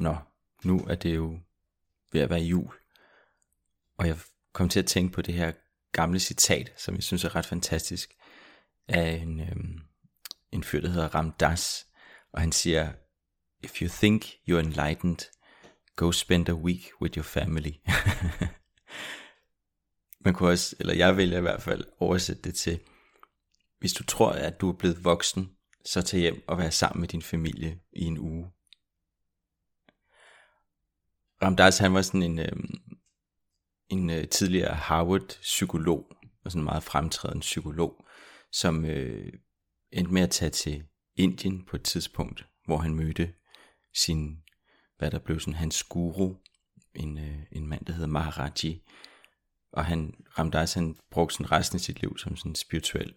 nå, 0.00 0.16
nu 0.64 0.86
er 0.88 0.94
det 0.94 1.14
jo 1.14 1.38
ved 2.12 2.20
at 2.20 2.30
være 2.30 2.40
jul. 2.40 2.74
Og 3.98 4.06
jeg 4.06 4.18
kom 4.52 4.68
til 4.68 4.78
at 4.78 4.86
tænke 4.86 5.12
på 5.12 5.22
det 5.22 5.34
her 5.34 5.52
gamle 5.92 6.20
citat, 6.20 6.72
som 6.76 6.94
jeg 6.94 7.02
synes 7.02 7.24
er 7.24 7.36
ret 7.36 7.46
fantastisk, 7.46 8.14
af 8.88 9.10
en, 9.10 9.40
øhm, 9.40 9.80
en 10.52 10.64
fyr, 10.64 10.80
der 10.80 10.88
hedder 10.88 11.14
Ramdas. 11.14 11.86
Og 12.32 12.40
han 12.40 12.52
siger, 12.52 12.92
If 13.62 13.82
you 13.82 13.88
think 13.88 14.24
you're 14.24 14.58
enlightened, 14.58 15.18
go 15.96 16.12
spend 16.12 16.48
a 16.48 16.54
week 16.54 16.90
with 17.00 17.16
your 17.16 17.24
family. 17.24 17.72
Man 20.24 20.34
kunne 20.34 20.50
også, 20.50 20.76
eller 20.80 20.94
jeg 20.94 21.16
vil 21.16 21.32
i 21.32 21.40
hvert 21.40 21.62
fald 21.62 21.84
oversætte 21.98 22.42
det 22.42 22.54
til, 22.54 22.80
hvis 23.78 23.92
du 23.92 24.04
tror, 24.04 24.30
at 24.30 24.60
du 24.60 24.68
er 24.68 24.76
blevet 24.76 25.04
voksen, 25.04 25.50
så 25.84 26.02
tag 26.02 26.20
hjem 26.20 26.42
og 26.48 26.58
vær 26.58 26.70
sammen 26.70 27.00
med 27.00 27.08
din 27.08 27.22
familie 27.22 27.80
i 27.92 28.04
en 28.04 28.18
uge. 28.18 28.50
Ramdas, 31.42 31.78
han 31.78 31.94
var 31.94 32.02
sådan 32.02 32.22
en, 32.22 32.38
øh, 32.38 32.52
en 33.88 34.10
øh, 34.10 34.28
tidligere 34.28 34.74
Harvard-psykolog, 34.74 36.06
og 36.44 36.50
sådan 36.50 36.60
en 36.60 36.64
meget 36.64 36.82
fremtrædende 36.82 37.40
psykolog, 37.40 38.04
som 38.52 38.84
øh, 38.84 39.32
endte 39.92 40.12
med 40.12 40.22
at 40.22 40.30
tage 40.30 40.50
til 40.50 40.84
Indien 41.16 41.64
på 41.64 41.76
et 41.76 41.82
tidspunkt, 41.82 42.46
hvor 42.64 42.78
han 42.78 42.94
mødte 42.94 43.32
sin, 43.94 44.38
hvad 44.98 45.10
der 45.10 45.18
blev 45.18 45.40
sådan 45.40 45.54
hans 45.54 45.82
guru, 45.82 46.34
en, 46.94 47.18
øh, 47.18 47.38
en 47.52 47.66
mand, 47.66 47.84
der 47.84 47.92
hedder 47.92 48.08
Maharaji. 48.08 48.82
Og 49.72 49.84
han, 49.84 50.14
Ramdas, 50.38 50.74
han 50.74 50.96
brugte 51.10 51.34
sådan 51.34 51.52
resten 51.52 51.76
af 51.76 51.80
sit 51.80 52.00
liv 52.00 52.18
som 52.18 52.36
sådan 52.36 52.54
spirituel 52.54 53.12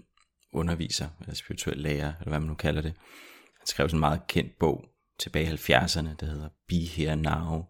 underviser, 0.53 1.09
eller 1.21 1.33
spirituel 1.33 1.77
lærer, 1.77 2.13
eller 2.19 2.29
hvad 2.29 2.39
man 2.39 2.49
nu 2.49 2.55
kalder 2.55 2.81
det. 2.81 2.93
Han 3.59 3.67
skrev 3.67 3.89
sådan 3.89 3.97
en 3.97 3.99
meget 3.99 4.27
kendt 4.27 4.59
bog 4.59 4.85
tilbage 5.19 5.45
i 5.45 5.55
70'erne, 5.55 6.15
der 6.19 6.25
hedder 6.25 6.49
Be 6.67 6.75
Here 6.75 7.15
Now, 7.15 7.65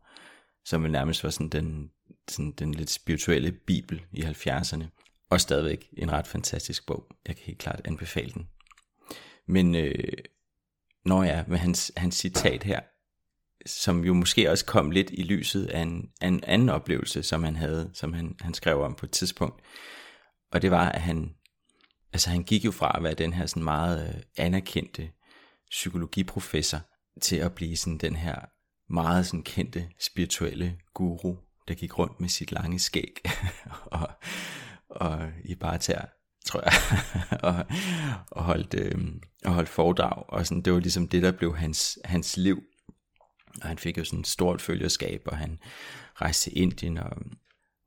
som 0.65 0.83
vel 0.83 0.91
nærmest 0.91 1.23
var 1.23 1.29
sådan 1.29 1.49
den, 1.49 1.91
sådan 2.27 2.51
den 2.51 2.73
lidt 2.73 2.89
spirituelle 2.89 3.51
bibel 3.51 4.01
i 4.11 4.21
70'erne. 4.21 4.83
Og 5.29 5.41
stadigvæk 5.41 5.89
en 5.97 6.11
ret 6.11 6.27
fantastisk 6.27 6.85
bog. 6.85 7.07
Jeg 7.27 7.35
kan 7.35 7.45
helt 7.45 7.59
klart 7.59 7.81
anbefale 7.85 8.31
den. 8.33 8.47
Men 9.47 9.75
øh, 9.75 10.13
når 11.05 11.23
jeg 11.23 11.45
med 11.47 11.57
hans, 11.57 11.91
hans 11.97 12.15
citat 12.15 12.63
her, 12.63 12.79
som 13.65 14.03
jo 14.05 14.13
måske 14.13 14.51
også 14.51 14.65
kom 14.65 14.91
lidt 14.91 15.09
i 15.13 15.23
lyset 15.23 15.65
af 15.65 15.81
en, 15.81 16.09
af 16.21 16.27
en 16.27 16.43
anden 16.43 16.69
oplevelse, 16.69 17.23
som 17.23 17.43
han 17.43 17.55
havde, 17.55 17.91
som 17.93 18.13
han, 18.13 18.35
han 18.41 18.53
skrev 18.53 18.81
om 18.81 18.95
på 18.95 19.05
et 19.05 19.11
tidspunkt. 19.11 19.61
Og 20.51 20.61
det 20.61 20.71
var, 20.71 20.89
at 20.89 21.01
han, 21.01 21.35
altså 22.13 22.29
han 22.29 22.43
gik 22.43 22.65
jo 22.65 22.71
fra 22.71 22.97
at 22.97 23.03
være 23.03 23.13
den 23.13 23.33
her 23.33 23.45
sådan 23.45 23.63
meget 23.63 24.15
øh, 24.15 24.21
anerkendte 24.37 25.11
psykologiprofessor, 25.69 26.79
til 27.21 27.35
at 27.35 27.53
blive 27.53 27.77
sådan 27.77 27.97
den 27.97 28.15
her 28.15 28.35
meget 28.89 29.25
sådan 29.25 29.43
kendte 29.43 29.89
spirituelle 29.99 30.77
guru, 30.93 31.35
der 31.67 31.73
gik 31.73 31.99
rundt 31.99 32.19
med 32.19 32.29
sit 32.29 32.51
lange 32.51 32.79
skæg 32.79 33.19
og, 33.85 34.09
og 34.89 35.31
i 35.45 35.55
bare 35.55 35.77
tær, 35.77 36.01
tror 36.45 36.61
jeg, 36.61 36.73
og, 37.49 37.65
og, 38.31 38.43
holdt, 38.43 38.73
øh, 38.73 38.95
og 39.45 39.53
holdt 39.53 39.69
foredrag. 39.69 40.29
Og 40.29 40.47
sådan, 40.47 40.61
det 40.61 40.73
var 40.73 40.79
ligesom 40.79 41.07
det, 41.07 41.23
der 41.23 41.31
blev 41.31 41.55
hans, 41.57 41.99
hans 42.05 42.37
liv. 42.37 42.63
Og 43.61 43.67
han 43.67 43.77
fik 43.77 43.97
jo 43.97 44.03
sådan 44.03 44.19
et 44.19 44.27
stort 44.27 44.61
følgerskab, 44.61 45.21
og 45.25 45.37
han 45.37 45.59
rejste 46.21 46.43
til 46.43 46.61
Indien, 46.61 46.97
og, 46.97 47.17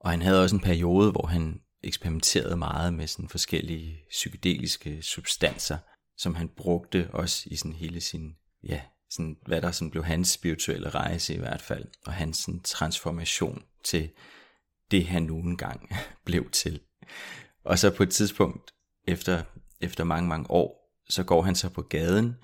og 0.00 0.10
han 0.10 0.22
havde 0.22 0.42
også 0.42 0.56
en 0.56 0.62
periode, 0.62 1.10
hvor 1.10 1.26
han 1.26 1.60
eksperimenterede 1.84 2.56
meget 2.56 2.94
med 2.94 3.06
sådan 3.06 3.28
forskellige 3.28 3.98
psykedeliske 4.10 5.02
substanser, 5.02 5.78
som 6.16 6.34
han 6.34 6.48
brugte 6.48 7.10
også 7.12 7.48
i 7.50 7.56
sådan 7.56 7.72
hele 7.72 8.00
sin, 8.00 8.36
ja, 8.68 8.80
sådan, 9.12 9.36
hvad 9.46 9.62
der 9.62 9.70
sådan 9.70 9.90
blev 9.90 10.04
hans 10.04 10.28
spirituelle 10.28 10.90
rejse 10.90 11.34
i 11.34 11.38
hvert 11.38 11.62
fald, 11.62 11.84
og 12.06 12.12
hans 12.12 12.36
sådan, 12.36 12.60
transformation 12.60 13.62
til 13.84 14.10
det, 14.90 15.06
han 15.06 15.22
nu 15.22 15.38
engang 15.38 15.90
blev 16.26 16.50
til. 16.50 16.80
Og 17.64 17.78
så 17.78 17.90
på 17.90 18.02
et 18.02 18.10
tidspunkt, 18.10 18.74
efter, 19.08 19.42
efter 19.80 20.04
mange, 20.04 20.28
mange 20.28 20.50
år, 20.50 20.82
så 21.08 21.24
går 21.24 21.42
han 21.42 21.54
så 21.54 21.68
på 21.68 21.82
gaden 21.82 22.36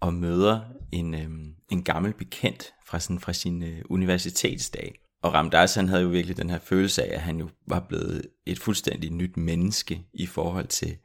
og 0.00 0.14
møder 0.14 0.60
en, 0.92 1.14
øhm, 1.14 1.54
en 1.70 1.82
gammel 1.82 2.12
bekendt 2.12 2.74
fra, 2.86 3.00
sådan, 3.00 3.20
fra 3.20 3.32
sin 3.32 3.62
øh, 3.62 3.82
universitetsdag. 3.90 4.94
Og 5.22 5.34
Ramdas 5.34 5.74
han 5.74 5.88
havde 5.88 6.02
jo 6.02 6.08
virkelig 6.08 6.36
den 6.36 6.50
her 6.50 6.58
følelse 6.58 7.04
af, 7.04 7.14
at 7.14 7.20
han 7.20 7.38
jo 7.38 7.48
var 7.66 7.80
blevet 7.80 8.26
et 8.46 8.58
fuldstændig 8.58 9.12
nyt 9.12 9.36
menneske 9.36 10.06
i 10.14 10.26
forhold 10.26 10.66
til 10.66 10.96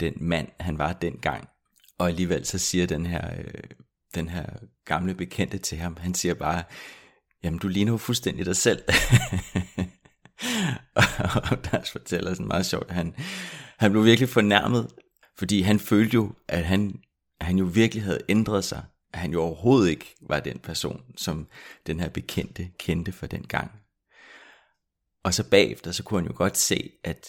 den 0.00 0.14
mand, 0.20 0.48
han 0.60 0.78
var 0.78 0.92
dengang. 0.92 1.48
Og 1.98 2.08
alligevel 2.08 2.46
så 2.46 2.58
siger 2.58 2.86
den 2.86 3.06
her, 3.06 3.30
øh, 3.38 3.64
den 4.14 4.28
her 4.28 4.46
gamle 4.84 5.14
bekendte 5.14 5.58
til 5.58 5.78
ham, 5.78 5.96
han 6.00 6.14
siger 6.14 6.34
bare, 6.34 6.62
jamen 7.42 7.58
du 7.58 7.68
ligner 7.68 7.92
jo 7.92 7.98
fuldstændig 7.98 8.46
dig 8.46 8.56
selv. 8.56 8.82
og 10.94 11.04
Ramdas 11.52 11.90
fortæller 11.90 12.34
sådan 12.34 12.48
meget 12.48 12.66
sjovt, 12.66 12.88
at 12.88 12.94
han, 12.94 13.14
han 13.78 13.90
blev 13.90 14.04
virkelig 14.04 14.28
fornærmet, 14.28 14.88
fordi 15.38 15.60
han 15.60 15.80
følte 15.80 16.14
jo, 16.14 16.32
at 16.48 16.64
han, 16.64 16.94
han 17.40 17.58
jo 17.58 17.64
virkelig 17.64 18.04
havde 18.04 18.20
ændret 18.28 18.64
sig 18.64 18.82
at 19.12 19.20
han 19.20 19.32
jo 19.32 19.42
overhovedet 19.42 19.90
ikke 19.90 20.14
var 20.20 20.40
den 20.40 20.58
person, 20.58 21.02
som 21.16 21.48
den 21.86 22.00
her 22.00 22.08
bekendte 22.08 22.70
kendte 22.78 23.12
for 23.12 23.26
den 23.26 23.42
gang. 23.42 23.70
Og 25.24 25.34
så 25.34 25.50
bagefter, 25.50 25.92
så 25.92 26.02
kunne 26.02 26.20
han 26.20 26.30
jo 26.30 26.36
godt 26.36 26.56
se, 26.56 26.90
at 27.04 27.26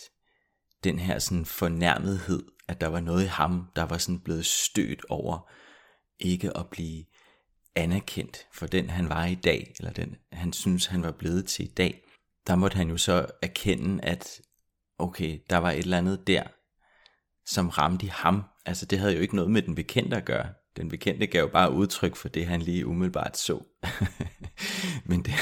den 0.83 0.99
her 0.99 1.19
sådan 1.19 1.45
fornærmethed, 1.45 2.43
at 2.67 2.81
der 2.81 2.87
var 2.87 2.99
noget 2.99 3.23
i 3.23 3.27
ham, 3.27 3.67
der 3.75 3.83
var 3.83 3.97
sådan 3.97 4.19
blevet 4.19 4.45
stødt 4.45 5.05
over 5.09 5.49
ikke 6.19 6.57
at 6.57 6.69
blive 6.69 7.05
anerkendt 7.75 8.47
for 8.53 8.67
den 8.67 8.89
han 8.89 9.09
var 9.09 9.25
i 9.25 9.35
dag, 9.35 9.73
eller 9.79 9.91
den 9.91 10.15
han 10.31 10.53
synes 10.53 10.85
han 10.85 11.03
var 11.03 11.11
blevet 11.11 11.45
til 11.45 11.65
i 11.65 11.73
dag, 11.77 12.03
der 12.47 12.55
måtte 12.55 12.77
han 12.77 12.89
jo 12.89 12.97
så 12.97 13.27
erkende, 13.41 14.03
at 14.03 14.41
okay, 14.97 15.39
der 15.49 15.57
var 15.57 15.71
et 15.71 15.79
eller 15.79 15.97
andet 15.97 16.27
der, 16.27 16.43
som 17.45 17.69
ramte 17.69 18.05
i 18.05 18.09
ham. 18.09 18.43
Altså 18.65 18.85
det 18.85 18.99
havde 18.99 19.13
jo 19.13 19.19
ikke 19.19 19.35
noget 19.35 19.51
med 19.51 19.61
den 19.61 19.75
bekendte 19.75 20.17
at 20.17 20.25
gøre. 20.25 20.53
Den 20.77 20.89
bekendte 20.89 21.27
gav 21.27 21.51
bare 21.51 21.71
udtryk 21.71 22.15
for 22.15 22.29
det, 22.29 22.45
han 22.45 22.61
lige 22.61 22.85
umiddelbart 22.87 23.37
så. 23.37 23.63
men, 25.09 25.25
det, 25.25 25.33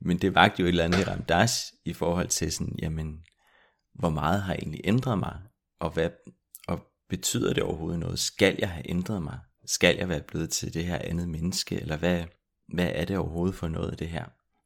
men 0.00 0.18
det 0.18 0.34
vagte 0.34 0.60
jo 0.60 0.66
et 0.66 0.68
eller 0.68 0.84
andet 0.84 1.00
i 1.00 1.04
Ramdas 1.04 1.72
i 1.84 1.92
forhold 1.92 2.28
til 2.28 2.52
sådan, 2.52 2.78
jamen, 2.82 3.24
hvor 3.94 4.10
meget 4.10 4.42
har 4.42 4.52
jeg 4.52 4.58
egentlig 4.62 4.80
ændret 4.84 5.18
mig? 5.18 5.38
Og, 5.80 5.90
hvad, 5.90 6.10
og 6.68 6.86
betyder 7.08 7.54
det 7.54 7.62
overhovedet 7.62 8.00
noget? 8.00 8.18
Skal 8.18 8.56
jeg 8.58 8.70
have 8.70 8.90
ændret 8.90 9.22
mig? 9.22 9.38
Skal 9.66 9.96
jeg 9.96 10.08
være 10.08 10.22
blevet 10.22 10.50
til 10.50 10.74
det 10.74 10.84
her 10.84 10.98
andet 10.98 11.28
menneske? 11.28 11.80
Eller 11.80 11.96
hvad, 11.96 12.24
hvad 12.74 12.92
er 12.94 13.04
det 13.04 13.18
overhovedet 13.18 13.54
for 13.54 13.68
noget 13.68 13.90
af 13.90 13.96
det 13.96 14.08
her? 14.08 14.24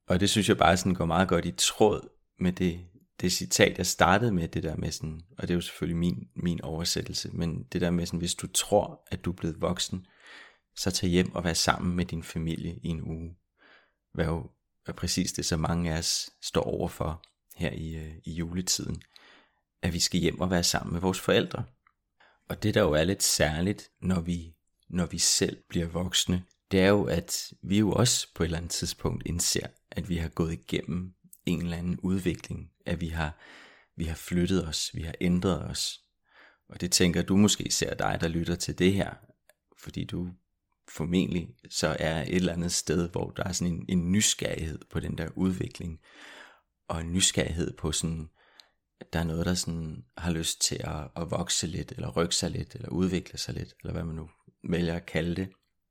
Og 0.09 0.21
det 0.21 0.31
synes 0.31 0.49
jeg 0.49 0.59
bare 0.59 0.77
sådan 0.77 0.95
går 0.95 1.05
meget 1.05 1.29
godt 1.29 1.45
i 1.45 1.55
tråd 1.57 2.09
med 2.39 2.53
det, 2.53 2.81
det 3.21 3.33
citat, 3.33 3.79
jeg 3.79 3.87
startede 3.87 4.33
med, 4.33 4.49
det 4.49 4.63
der 4.63 4.77
med 4.77 4.91
sådan, 4.91 5.21
og 5.39 5.43
det 5.43 5.51
er 5.51 5.55
jo 5.55 5.61
selvfølgelig 5.61 5.97
min, 5.97 6.29
min 6.37 6.63
oversættelse, 6.63 7.31
men 7.33 7.63
det 7.73 7.81
der 7.81 7.91
med 7.91 8.07
sådan, 8.07 8.19
hvis 8.19 8.35
du 8.35 8.47
tror, 8.47 9.03
at 9.11 9.25
du 9.25 9.31
er 9.31 9.37
blevet 9.37 9.61
voksen, 9.61 10.07
så 10.77 10.91
tag 10.91 11.09
hjem 11.11 11.35
og 11.35 11.45
vær 11.45 11.53
sammen 11.53 11.97
med 11.97 12.05
din 12.05 12.23
familie 12.23 12.79
i 12.83 12.89
en 12.89 13.03
uge. 13.03 13.37
Hvad 14.15 14.25
jo 14.25 14.51
er 14.87 14.93
præcis 14.93 15.33
det, 15.33 15.45
så 15.45 15.57
mange 15.57 15.95
af 15.95 15.99
os 15.99 16.31
står 16.43 16.63
overfor 16.63 17.23
her 17.57 17.71
i, 17.71 17.97
øh, 17.97 18.15
i 18.25 18.33
juletiden. 18.33 19.03
At 19.83 19.93
vi 19.93 20.01
skal 20.01 20.21
hjem 20.21 20.41
og 20.41 20.51
være 20.51 20.63
sammen 20.63 20.93
med 20.93 21.01
vores 21.01 21.21
forældre. 21.21 21.65
Og 22.49 22.63
det 22.63 22.75
der 22.75 22.81
jo 22.81 22.93
er 22.93 23.05
lidt 23.05 23.23
særligt, 23.23 23.91
når 24.01 24.21
vi, 24.21 24.56
når 24.89 25.07
vi 25.07 25.19
selv 25.19 25.63
bliver 25.69 25.87
voksne, 25.87 26.45
det 26.71 26.81
er 26.81 26.89
jo, 26.89 27.05
at 27.05 27.53
vi 27.63 27.79
jo 27.79 27.93
også 27.93 28.29
på 28.35 28.43
et 28.43 28.47
eller 28.47 28.59
andet 28.59 28.71
tidspunkt 28.71 29.27
indser, 29.27 29.67
at 29.91 30.09
vi 30.09 30.17
har 30.17 30.29
gået 30.29 30.53
igennem 30.53 31.15
en 31.47 31.63
eller 31.63 31.77
anden 31.77 32.01
udvikling, 32.01 32.71
at 32.87 33.01
vi 33.01 33.09
har, 33.09 33.39
vi 33.97 34.05
har 34.05 34.15
flyttet 34.15 34.69
os, 34.69 34.91
vi 34.95 35.03
har 35.03 35.15
ændret 35.21 35.65
os. 35.65 36.01
Og 36.69 36.81
det 36.81 36.93
tænker 36.93 37.23
du 37.23 37.37
måske 37.37 37.71
ser 37.71 37.95
dig, 37.95 38.19
der 38.21 38.29
lytter 38.29 38.55
til 38.55 38.79
det 38.79 38.93
her, 38.93 39.15
fordi 39.79 40.05
du 40.05 40.29
formentlig 40.89 41.49
så 41.71 41.97
er 42.01 42.23
et 42.23 42.35
eller 42.35 42.53
andet 42.53 42.73
sted, 42.73 43.09
hvor 43.09 43.31
der 43.31 43.45
er 43.45 43.53
sådan 43.53 43.75
en, 43.75 43.85
en 43.89 44.13
nysgerrighed 44.13 44.79
på 44.91 45.01
den 45.01 45.19
der 45.19 45.29
udvikling, 45.37 46.01
og 46.89 47.01
en 47.01 47.13
nysgerrighed 47.13 47.77
på 47.77 47.93
sådan, 47.93 48.29
at 49.01 49.13
der 49.13 49.19
er 49.19 49.25
noget, 49.25 49.47
der 49.47 49.55
sådan 49.55 50.05
har 50.17 50.33
lyst 50.33 50.61
til 50.61 50.81
at, 50.85 51.09
at 51.17 51.31
vokse 51.31 51.67
lidt, 51.67 51.93
eller 51.93 52.11
rykke 52.11 52.35
sig 52.35 52.51
lidt, 52.51 52.75
eller 52.75 52.89
udvikle 52.89 53.39
sig 53.39 53.55
lidt, 53.55 53.75
eller 53.81 53.93
hvad 53.93 54.05
man 54.05 54.17
nu 54.17 54.29
vælger 54.73 54.97
at 54.97 55.07
kalde 55.07 55.37
det. 55.37 55.49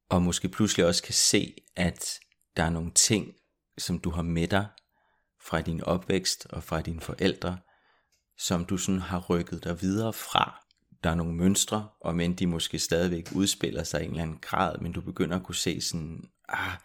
Og 0.09 0.21
måske 0.21 0.49
pludselig 0.49 0.85
også 0.85 1.03
kan 1.03 1.13
se, 1.13 1.55
at 1.75 2.19
der 2.57 2.63
er 2.63 2.69
nogle 2.69 2.91
ting, 2.91 3.33
som 3.77 3.99
du 3.99 4.09
har 4.09 4.21
med 4.21 4.47
dig, 4.47 4.67
fra 5.45 5.61
din 5.61 5.83
opvækst 5.83 6.47
og 6.49 6.63
fra 6.63 6.81
dine 6.81 7.01
forældre, 7.01 7.57
som 8.37 8.65
du 8.65 8.77
sådan 8.77 9.01
har 9.01 9.25
rykket 9.29 9.63
dig 9.63 9.81
videre 9.81 10.13
fra. 10.13 10.65
Der 11.03 11.09
er 11.09 11.15
nogle 11.15 11.33
mønstre, 11.33 11.89
og 11.99 12.15
men 12.15 12.33
de 12.33 12.47
måske 12.47 12.79
stadigvæk 12.79 13.31
udspiller 13.35 13.83
sig 13.83 14.01
i 14.01 14.05
en 14.05 14.11
eller 14.11 14.23
anden 14.23 14.37
grad, 14.41 14.77
men 14.77 14.91
du 14.91 15.01
begynder 15.01 15.35
at 15.35 15.43
kunne 15.43 15.55
se 15.55 15.81
sådan, 15.81 16.29
ah, 16.49 16.77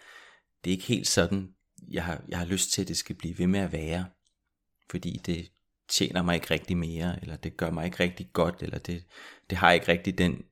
det 0.64 0.70
er 0.70 0.74
ikke 0.74 0.86
helt 0.86 1.08
sådan, 1.08 1.54
jeg 1.90 2.04
har, 2.04 2.22
jeg 2.28 2.38
har 2.38 2.44
lyst 2.44 2.72
til, 2.72 2.82
at 2.82 2.88
det 2.88 2.96
skal 2.96 3.16
blive 3.16 3.38
ved 3.38 3.46
med 3.46 3.60
at 3.60 3.72
være, 3.72 4.06
fordi 4.90 5.20
det 5.26 5.50
tjener 5.88 6.22
mig 6.22 6.34
ikke 6.34 6.50
rigtig 6.50 6.76
mere, 6.76 7.18
eller 7.22 7.36
det 7.36 7.56
gør 7.56 7.70
mig 7.70 7.84
ikke 7.84 8.00
rigtig 8.00 8.30
godt, 8.32 8.62
eller 8.62 8.78
det, 8.78 9.04
det 9.50 9.58
har 9.58 9.72
ikke 9.72 9.88
rigtig 9.88 10.18
den, 10.18 10.44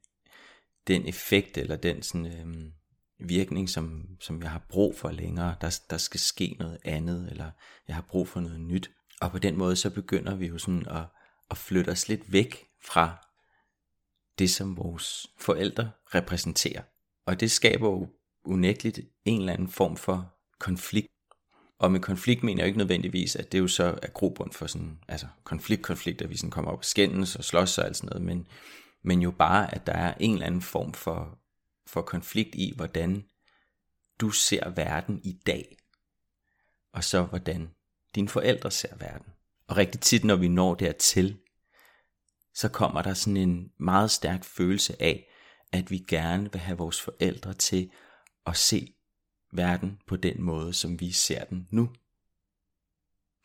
den 0.89 1.09
effekt, 1.09 1.59
eller 1.59 1.77
den 1.77 2.03
sådan, 2.03 2.27
øhm, 2.27 2.73
virkning, 3.19 3.69
som, 3.69 4.07
som 4.21 4.43
jeg 4.43 4.51
har 4.51 4.67
brug 4.69 4.97
for 4.97 5.11
længere. 5.11 5.55
Der, 5.61 5.81
der 5.91 5.99
skal 5.99 6.21
ske 6.21 6.57
noget 6.59 6.79
andet, 6.85 7.29
eller 7.31 7.51
jeg 7.89 7.95
har 7.95 8.03
brug 8.09 8.29
for 8.29 8.41
noget 8.41 8.61
nyt. 8.61 8.91
Og 9.21 9.31
på 9.31 9.39
den 9.39 9.57
måde, 9.57 9.77
så 9.77 9.91
begynder 9.91 10.35
vi 10.35 10.47
jo 10.47 10.59
sådan 10.59 10.87
at, 10.89 11.05
at 11.51 11.59
flytte 11.59 11.91
os 11.91 12.09
lidt 12.09 12.33
væk 12.33 12.67
fra 12.85 13.27
det, 14.39 14.51
som 14.51 14.77
vores 14.77 15.27
forældre 15.39 15.91
repræsenterer. 16.15 16.83
Og 17.27 17.41
det 17.41 17.51
skaber 17.51 17.89
jo 17.89 18.09
unægteligt 18.45 19.01
en 19.25 19.41
eller 19.41 19.53
anden 19.53 19.69
form 19.69 19.97
for 19.97 20.35
konflikt. 20.59 21.09
Og 21.79 21.93
med 21.93 22.01
konflikt 22.01 22.43
mener 22.43 22.63
jeg 22.63 22.67
ikke 22.67 22.79
nødvendigvis, 22.79 23.37
at 23.37 23.53
det 23.53 23.59
jo 23.59 23.69
så 23.69 23.99
er 24.03 24.09
grobund 24.09 24.53
for 24.53 24.67
sådan, 24.67 24.99
altså 25.09 25.27
konflikt, 25.45 25.83
konflikt, 25.83 26.23
at 26.23 26.31
vi 26.31 26.37
sådan 26.37 26.51
kommer 26.51 26.71
op 26.71 26.79
og 26.79 26.85
skændes 26.85 27.37
og 27.37 27.45
slås 27.45 27.79
og 27.79 27.87
alt 27.87 27.97
sådan 27.97 28.09
noget, 28.09 28.23
men, 28.23 28.47
men 29.09 29.23
jo 29.23 29.31
bare, 29.31 29.75
at 29.75 29.87
der 29.87 29.93
er 29.93 30.15
en 30.21 30.33
eller 30.33 30.47
anden 30.47 30.63
form 30.63 30.93
for, 30.93 31.39
for 31.87 32.03
konflikt 32.03 32.55
i, 32.55 32.73
hvordan 32.77 33.25
du 34.21 34.31
ser 34.31 34.71
verden 34.71 35.21
i 35.25 35.33
dag, 35.47 35.77
og 36.93 37.05
så 37.05 37.23
hvordan 37.23 37.71
dine 38.15 38.29
forældre 38.29 38.71
ser 38.71 38.97
verden. 38.97 39.33
Og 39.67 39.77
rigtig 39.77 40.01
tit, 40.01 40.25
når 40.25 40.37
vi 40.37 40.49
når 40.49 40.75
dertil, 40.75 41.39
så 42.55 42.69
kommer 42.69 43.03
der 43.03 43.15
sådan 43.15 43.37
en 43.37 43.73
meget 43.79 44.11
stærk 44.11 44.45
følelse 44.45 45.03
af, 45.03 45.29
at 45.73 45.91
vi 45.91 45.99
gerne 45.99 46.53
vil 46.53 46.61
have 46.61 46.79
vores 46.79 47.01
forældre 47.01 47.55
til 47.55 47.91
at 48.47 48.57
se 48.57 48.95
verden 49.53 50.01
på 50.07 50.17
den 50.17 50.43
måde, 50.43 50.75
som 50.75 51.01
vi 51.01 51.13
ser 51.13 51.45
den 51.45 51.69
nu. 51.71 51.93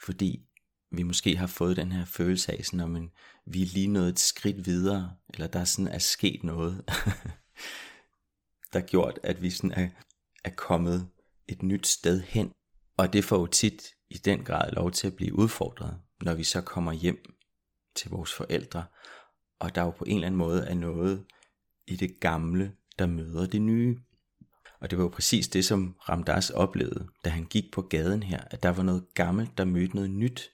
Fordi 0.06 0.46
vi 0.94 1.04
måske 1.04 1.38
har 1.38 1.48
fået 1.48 1.78
den 1.78 1.92
her 1.92 2.06
følelse 2.06 2.52
af, 2.52 2.66
sådan, 2.66 2.96
at 2.96 3.02
vi 3.46 3.62
er 3.62 3.66
lige 3.66 3.88
nået 3.88 4.10
et 4.10 4.20
skridt 4.20 4.66
videre, 4.66 5.16
eller 5.34 5.48
der 5.48 5.64
sådan 5.64 5.88
er 5.88 6.00
sket 6.00 6.44
noget, 6.44 6.84
der 8.74 8.80
har 8.80 8.88
gjort, 8.88 9.20
at 9.24 9.42
vi 9.42 9.50
sådan 9.50 9.72
er, 9.72 9.90
er 10.44 10.50
kommet 10.50 11.08
et 11.48 11.64
nyt 11.64 11.88
sted 11.88 12.22
hen. 12.22 12.52
Og 12.98 13.14
det 13.14 13.26
får 13.26 13.40
jo 13.40 13.46
tit 13.46 13.84
i 14.10 14.18
den 14.18 14.44
grad 14.44 14.72
lov 14.72 14.92
til 14.92 15.08
at 15.08 15.16
blive 15.16 15.36
udfordret, 15.36 16.00
når 16.22 16.34
vi 16.34 16.44
så 16.44 16.62
kommer 16.62 16.92
hjem 16.92 17.36
til 17.96 18.12
vores 18.12 18.34
forældre, 18.34 18.84
og 19.60 19.76
der 19.76 19.82
jo 19.82 19.92
på 19.92 20.06
en 20.06 20.16
eller 20.16 20.28
anden 20.28 20.38
måde 20.38 20.66
er 20.66 20.74
noget 20.74 21.26
i 21.88 21.96
det 21.96 22.20
gamle, 22.20 22.76
der 23.00 23.06
møder 23.06 23.46
det 23.46 23.62
nye. 23.62 24.00
Og 24.80 24.90
det 24.90 24.98
var 24.98 25.04
jo 25.04 25.10
præcis 25.10 25.48
det, 25.48 25.66
som 25.66 25.96
Ramdas 26.10 26.50
oplevede, 26.50 27.08
da 27.26 27.30
han 27.30 27.46
gik 27.46 27.64
på 27.72 27.82
gaden 27.82 28.24
her, 28.24 28.44
at 28.52 28.64
der 28.64 28.70
var 28.70 28.84
noget 28.84 29.14
gammelt, 29.14 29.58
der 29.58 29.66
mødte 29.66 29.96
noget 29.96 30.10
nyt. 30.10 30.52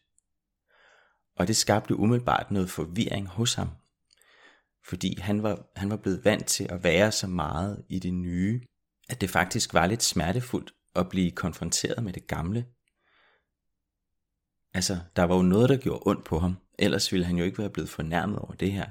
Og 1.40 1.48
det 1.48 1.56
skabte 1.56 1.96
umiddelbart 1.96 2.52
noget 2.52 2.70
forvirring 2.70 3.28
hos 3.28 3.54
ham. 3.54 3.70
Fordi 4.86 5.20
han 5.20 5.44
var, 5.44 5.70
han 5.76 5.90
var 5.90 5.98
blevet 5.98 6.26
vant 6.26 6.46
til 6.46 6.68
at 6.70 6.84
være 6.84 7.12
så 7.12 7.28
meget 7.28 7.86
i 7.90 8.00
det 8.00 8.14
nye, 8.14 8.62
at 9.10 9.22
det 9.22 9.30
faktisk 9.30 9.74
var 9.74 9.86
lidt 9.86 10.04
smertefuldt 10.04 10.74
at 10.96 11.10
blive 11.10 11.32
konfronteret 11.32 12.04
med 12.04 12.14
det 12.14 12.28
gamle. 12.28 12.66
Altså, 14.74 15.00
der 15.16 15.24
var 15.24 15.36
jo 15.36 15.42
noget, 15.42 15.70
der 15.70 15.78
gjorde 15.78 16.02
ondt 16.06 16.26
på 16.26 16.40
ham. 16.40 16.58
Ellers 16.80 17.12
ville 17.12 17.26
han 17.26 17.38
jo 17.38 17.44
ikke 17.44 17.58
være 17.58 17.70
blevet 17.70 17.90
fornærmet 17.90 18.40
over 18.40 18.54
det 18.54 18.72
her, 18.72 18.90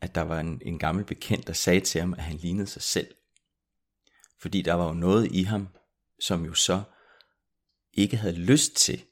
at 0.00 0.14
der 0.14 0.22
var 0.22 0.40
en, 0.40 0.62
en 0.64 0.78
gammel 0.78 1.04
bekendt, 1.04 1.46
der 1.46 1.52
sagde 1.52 1.80
til 1.80 2.00
ham, 2.00 2.14
at 2.14 2.22
han 2.22 2.36
lignede 2.36 2.66
sig 2.66 2.82
selv. 2.82 3.14
Fordi 4.40 4.62
der 4.62 4.74
var 4.74 4.86
jo 4.86 4.94
noget 4.94 5.32
i 5.32 5.42
ham, 5.42 5.68
som 6.20 6.44
jo 6.44 6.54
så 6.54 6.82
ikke 7.92 8.16
havde 8.16 8.36
lyst 8.36 8.76
til, 8.76 9.04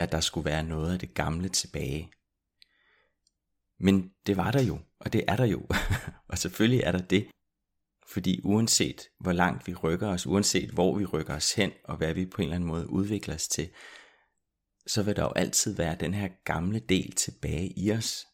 at 0.00 0.12
der 0.12 0.20
skulle 0.20 0.44
være 0.44 0.62
noget 0.62 0.92
af 0.92 0.98
det 0.98 1.14
gamle 1.14 1.48
tilbage. 1.48 2.10
Men 3.80 4.12
det 4.26 4.36
var 4.36 4.50
der 4.50 4.62
jo, 4.62 4.78
og 5.00 5.12
det 5.12 5.24
er 5.28 5.36
der 5.36 5.44
jo. 5.44 5.66
og 6.30 6.38
selvfølgelig 6.38 6.80
er 6.80 6.92
der 6.92 7.02
det. 7.02 7.26
Fordi 8.06 8.40
uanset 8.44 9.08
hvor 9.20 9.32
langt 9.32 9.66
vi 9.66 9.74
rykker 9.74 10.08
os, 10.08 10.26
uanset 10.26 10.70
hvor 10.70 10.98
vi 10.98 11.04
rykker 11.04 11.36
os 11.36 11.52
hen, 11.52 11.72
og 11.84 11.96
hvad 11.96 12.14
vi 12.14 12.26
på 12.26 12.36
en 12.36 12.42
eller 12.42 12.54
anden 12.54 12.68
måde 12.68 12.90
udvikler 12.90 13.34
os 13.34 13.48
til, 13.48 13.70
så 14.86 15.02
vil 15.02 15.16
der 15.16 15.22
jo 15.22 15.32
altid 15.36 15.76
være 15.76 15.96
den 16.00 16.14
her 16.14 16.28
gamle 16.44 16.78
del 16.78 17.12
tilbage 17.12 17.72
i 17.78 17.92
os. 17.92 18.26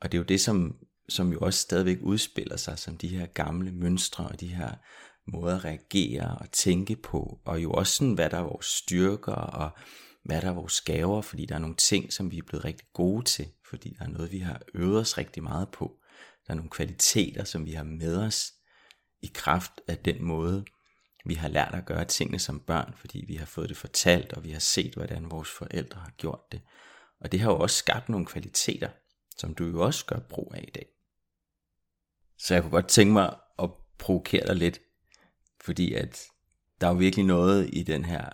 Og 0.00 0.12
det 0.12 0.18
er 0.18 0.20
jo 0.20 0.24
det, 0.24 0.40
som, 0.40 0.76
som 1.08 1.32
jo 1.32 1.38
også 1.38 1.60
stadigvæk 1.60 1.98
udspiller 2.02 2.56
sig 2.56 2.78
som 2.78 2.96
de 2.96 3.08
her 3.08 3.26
gamle 3.26 3.72
mønstre 3.72 4.28
og 4.28 4.40
de 4.40 4.48
her 4.48 4.74
måder 5.26 5.56
at 5.56 5.64
reagere 5.64 6.38
og 6.40 6.52
tænke 6.52 6.96
på, 6.96 7.40
og 7.44 7.62
jo 7.62 7.72
også 7.72 7.92
sådan, 7.92 8.14
hvad 8.14 8.30
der 8.30 8.38
er 8.38 8.42
vores 8.42 8.66
styrker 8.66 9.32
og 9.32 9.70
hvad 10.28 10.42
der 10.42 10.48
er 10.48 10.54
vores 10.54 10.80
gaver, 10.80 11.22
fordi 11.22 11.46
der 11.46 11.54
er 11.54 11.58
nogle 11.58 11.76
ting, 11.76 12.12
som 12.12 12.30
vi 12.30 12.38
er 12.38 12.42
blevet 12.42 12.64
rigtig 12.64 12.86
gode 12.92 13.24
til, 13.24 13.48
fordi 13.70 13.96
der 13.98 14.04
er 14.04 14.08
noget, 14.08 14.32
vi 14.32 14.38
har 14.38 14.62
øvet 14.74 15.00
os 15.00 15.18
rigtig 15.18 15.42
meget 15.42 15.68
på. 15.68 16.00
Der 16.46 16.52
er 16.52 16.54
nogle 16.54 16.70
kvaliteter, 16.70 17.44
som 17.44 17.66
vi 17.66 17.72
har 17.72 17.84
med 17.84 18.16
os 18.16 18.52
i 19.22 19.30
kraft 19.34 19.72
af 19.88 19.98
den 19.98 20.24
måde, 20.24 20.64
vi 21.24 21.34
har 21.34 21.48
lært 21.48 21.74
at 21.74 21.86
gøre 21.86 22.04
tingene 22.04 22.38
som 22.38 22.60
børn, 22.60 22.94
fordi 22.96 23.24
vi 23.26 23.34
har 23.34 23.46
fået 23.46 23.68
det 23.68 23.76
fortalt, 23.76 24.32
og 24.32 24.44
vi 24.44 24.50
har 24.50 24.58
set, 24.58 24.94
hvordan 24.94 25.30
vores 25.30 25.50
forældre 25.50 26.00
har 26.00 26.10
gjort 26.10 26.52
det. 26.52 26.60
Og 27.20 27.32
det 27.32 27.40
har 27.40 27.50
jo 27.50 27.58
også 27.58 27.76
skabt 27.76 28.08
nogle 28.08 28.26
kvaliteter, 28.26 28.90
som 29.36 29.54
du 29.54 29.64
jo 29.64 29.80
også 29.80 30.06
gør 30.06 30.18
brug 30.18 30.52
af 30.54 30.64
i 30.68 30.70
dag. 30.70 30.86
Så 32.38 32.54
jeg 32.54 32.62
kunne 32.62 32.70
godt 32.70 32.88
tænke 32.88 33.12
mig 33.12 33.36
at 33.58 33.70
provokere 33.98 34.46
dig 34.46 34.56
lidt, 34.56 34.80
fordi 35.60 35.94
at 35.94 36.24
der 36.80 36.86
er 36.86 36.90
jo 36.90 36.96
virkelig 36.96 37.24
noget 37.24 37.70
i 37.72 37.82
den 37.82 38.04
her, 38.04 38.28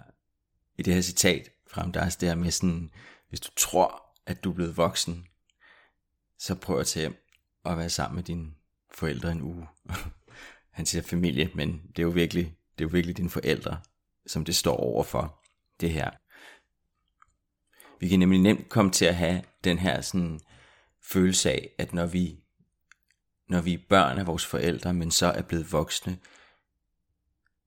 i 0.78 0.82
det 0.82 0.94
her 0.94 1.00
citat 1.00 1.53
frem, 1.74 1.92
der 1.92 2.00
er 2.00 2.16
det 2.20 2.28
her 2.28 2.34
med 2.34 2.50
sådan, 2.50 2.90
hvis 3.28 3.40
du 3.40 3.50
tror, 3.56 4.02
at 4.26 4.44
du 4.44 4.50
er 4.50 4.54
blevet 4.54 4.76
voksen, 4.76 5.26
så 6.38 6.54
prøv 6.54 6.80
at 6.80 6.86
tage 6.86 7.02
hjem 7.02 7.26
og 7.64 7.78
være 7.78 7.90
sammen 7.90 8.16
med 8.16 8.24
dine 8.24 8.50
forældre 8.94 9.32
en 9.32 9.42
uge. 9.42 9.66
Han 10.70 10.86
siger 10.86 11.02
familie, 11.02 11.50
men 11.54 11.82
det 11.88 11.98
er 11.98 12.02
jo 12.02 12.10
virkelig 12.10 12.56
det 12.78 12.84
er 12.84 12.88
jo 12.88 12.92
virkelig 12.92 13.16
dine 13.16 13.30
forældre, 13.30 13.80
som 14.26 14.44
det 14.44 14.56
står 14.56 14.76
over 14.76 15.04
for 15.04 15.40
det 15.80 15.90
her. 15.90 16.10
Vi 18.00 18.08
kan 18.08 18.18
nemlig 18.18 18.40
nemt 18.40 18.68
komme 18.68 18.90
til 18.90 19.04
at 19.04 19.16
have 19.16 19.42
den 19.64 19.78
her 19.78 20.00
sådan 20.00 20.40
følelse 21.02 21.50
af, 21.50 21.70
at 21.78 21.92
når 21.92 22.06
vi, 22.06 22.40
når 23.48 23.60
vi 23.60 23.74
er 23.74 23.78
børn 23.88 24.18
af 24.18 24.26
vores 24.26 24.46
forældre, 24.46 24.94
men 24.94 25.10
så 25.10 25.26
er 25.26 25.42
blevet 25.42 25.72
voksne, 25.72 26.18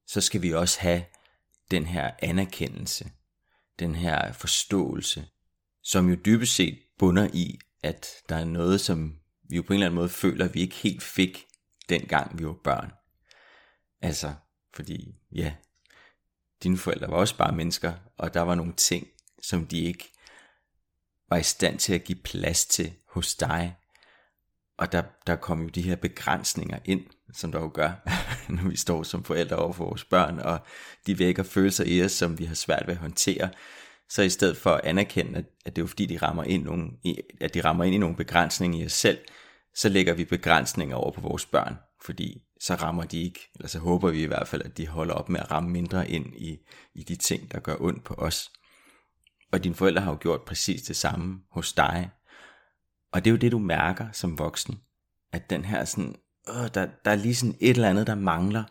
så 0.06 0.22
skal 0.22 0.42
vi 0.42 0.54
også 0.54 0.80
have 0.80 1.06
den 1.72 1.86
her 1.86 2.12
anerkendelse, 2.20 3.12
den 3.80 3.96
her 3.96 4.32
forståelse, 4.32 5.28
som 5.84 6.10
jo 6.10 6.16
dybest 6.26 6.56
set 6.56 6.80
bunder 7.00 7.30
i, 7.34 7.60
at 7.84 8.08
der 8.30 8.36
er 8.36 8.46
noget, 8.46 8.82
som 8.82 9.20
vi 9.50 9.56
jo 9.56 9.62
på 9.62 9.74
en 9.74 9.74
eller 9.74 9.86
anden 9.86 9.96
måde 9.96 10.10
føler, 10.10 10.46
at 10.46 10.54
vi 10.54 10.62
ikke 10.62 10.76
helt 10.76 11.04
fik, 11.04 11.46
dengang 11.90 12.40
vi 12.40 12.46
var 12.46 12.56
børn. 12.64 12.92
Altså, 14.02 14.34
fordi 14.74 15.16
ja, 15.32 15.54
dine 16.64 16.78
forældre 16.78 17.08
var 17.08 17.18
også 17.18 17.38
bare 17.38 17.56
mennesker, 17.56 17.94
og 18.18 18.34
der 18.34 18.42
var 18.42 18.56
nogle 18.56 18.74
ting, 18.74 19.08
som 19.42 19.68
de 19.68 19.80
ikke 19.80 20.12
var 21.30 21.38
i 21.38 21.44
stand 21.44 21.80
til 21.80 21.94
at 21.94 22.04
give 22.04 22.22
plads 22.24 22.66
til 22.66 22.94
hos 23.10 23.36
dig. 23.36 23.76
Og 24.78 24.92
der, 24.92 25.04
der 25.28 25.36
kom 25.36 25.62
jo 25.62 25.70
de 25.70 25.82
her 25.82 25.96
begrænsninger 25.96 26.80
ind, 26.86 27.06
som 27.34 27.52
der 27.52 27.60
jo 27.60 27.72
gør, 27.74 27.92
når 28.56 28.70
vi 28.70 28.76
står 28.76 29.04
som 29.04 29.24
forældre 29.24 29.56
over 29.56 29.74
for 29.74 29.86
vores 29.86 30.06
børn, 30.06 30.40
og 30.40 30.60
de 31.08 31.20
vækker 31.20 31.44
følelser 31.44 31.84
i 31.88 32.04
os, 32.04 32.12
som 32.12 32.40
vi 32.40 32.46
har 32.46 32.56
svært 32.56 32.84
ved 32.88 32.94
at 32.94 33.00
håndtere. 33.00 33.50
Så 34.10 34.22
i 34.22 34.30
stedet 34.30 34.58
for 34.58 34.72
at 34.72 34.82
anerkende, 34.84 35.46
at 35.66 35.76
det 35.76 35.82
er 35.82 35.84
jo 35.84 35.88
fordi, 35.88 36.06
de 36.06 36.18
rammer 36.18 36.44
ind, 36.44 36.64
nogle, 36.64 36.92
at 37.42 37.54
de 37.54 37.62
rammer 37.62 37.84
ind 37.84 37.96
i 37.96 37.98
nogle 37.98 38.16
begrænsninger 38.16 38.82
i 38.82 38.86
os 38.86 38.94
selv, 38.94 39.18
så 39.76 39.90
lægger 39.90 40.14
vi 40.14 40.26
begrænsninger 40.26 40.96
over 40.96 41.12
på 41.12 41.22
vores 41.22 41.46
børn, 41.46 41.76
fordi 42.06 42.42
så 42.62 42.76
rammer 42.76 43.04
de 43.04 43.24
ikke, 43.24 43.40
eller 43.56 43.68
så 43.68 43.80
håber 43.80 44.12
vi 44.12 44.24
i 44.24 44.28
hvert 44.28 44.48
fald, 44.48 44.62
at 44.62 44.78
de 44.78 44.88
holder 44.88 45.14
op 45.14 45.30
med 45.30 45.40
at 45.40 45.52
ramme 45.52 45.70
mindre 45.70 46.10
ind 46.10 46.26
i, 46.36 46.58
i 46.96 47.04
de 47.04 47.16
ting, 47.16 47.52
der 47.52 47.60
gør 47.60 47.76
ondt 47.80 48.04
på 48.04 48.14
os. 48.14 48.52
Og 49.52 49.64
dine 49.64 49.76
forældre 49.76 50.02
har 50.02 50.12
jo 50.12 50.18
gjort 50.22 50.42
præcis 50.42 50.82
det 50.82 50.96
samme 50.96 51.42
hos 51.52 51.74
dig. 51.74 52.10
Og 53.12 53.26
det 53.26 53.30
er 53.30 53.32
jo 53.32 53.38
det, 53.38 53.52
du 53.52 53.60
mærker 53.60 54.12
som 54.12 54.40
voksen, 54.40 54.82
at 55.32 55.50
den 55.50 55.66
her 55.66 55.86
sådan, 55.86 56.16
øh, 56.50 56.70
der, 56.74 56.88
der 57.06 57.12
er 57.12 57.16
lige 57.16 57.36
sådan 57.36 57.56
et 57.60 57.70
eller 57.70 57.90
andet, 57.90 58.08
der 58.08 58.16
mangler. 58.16 58.64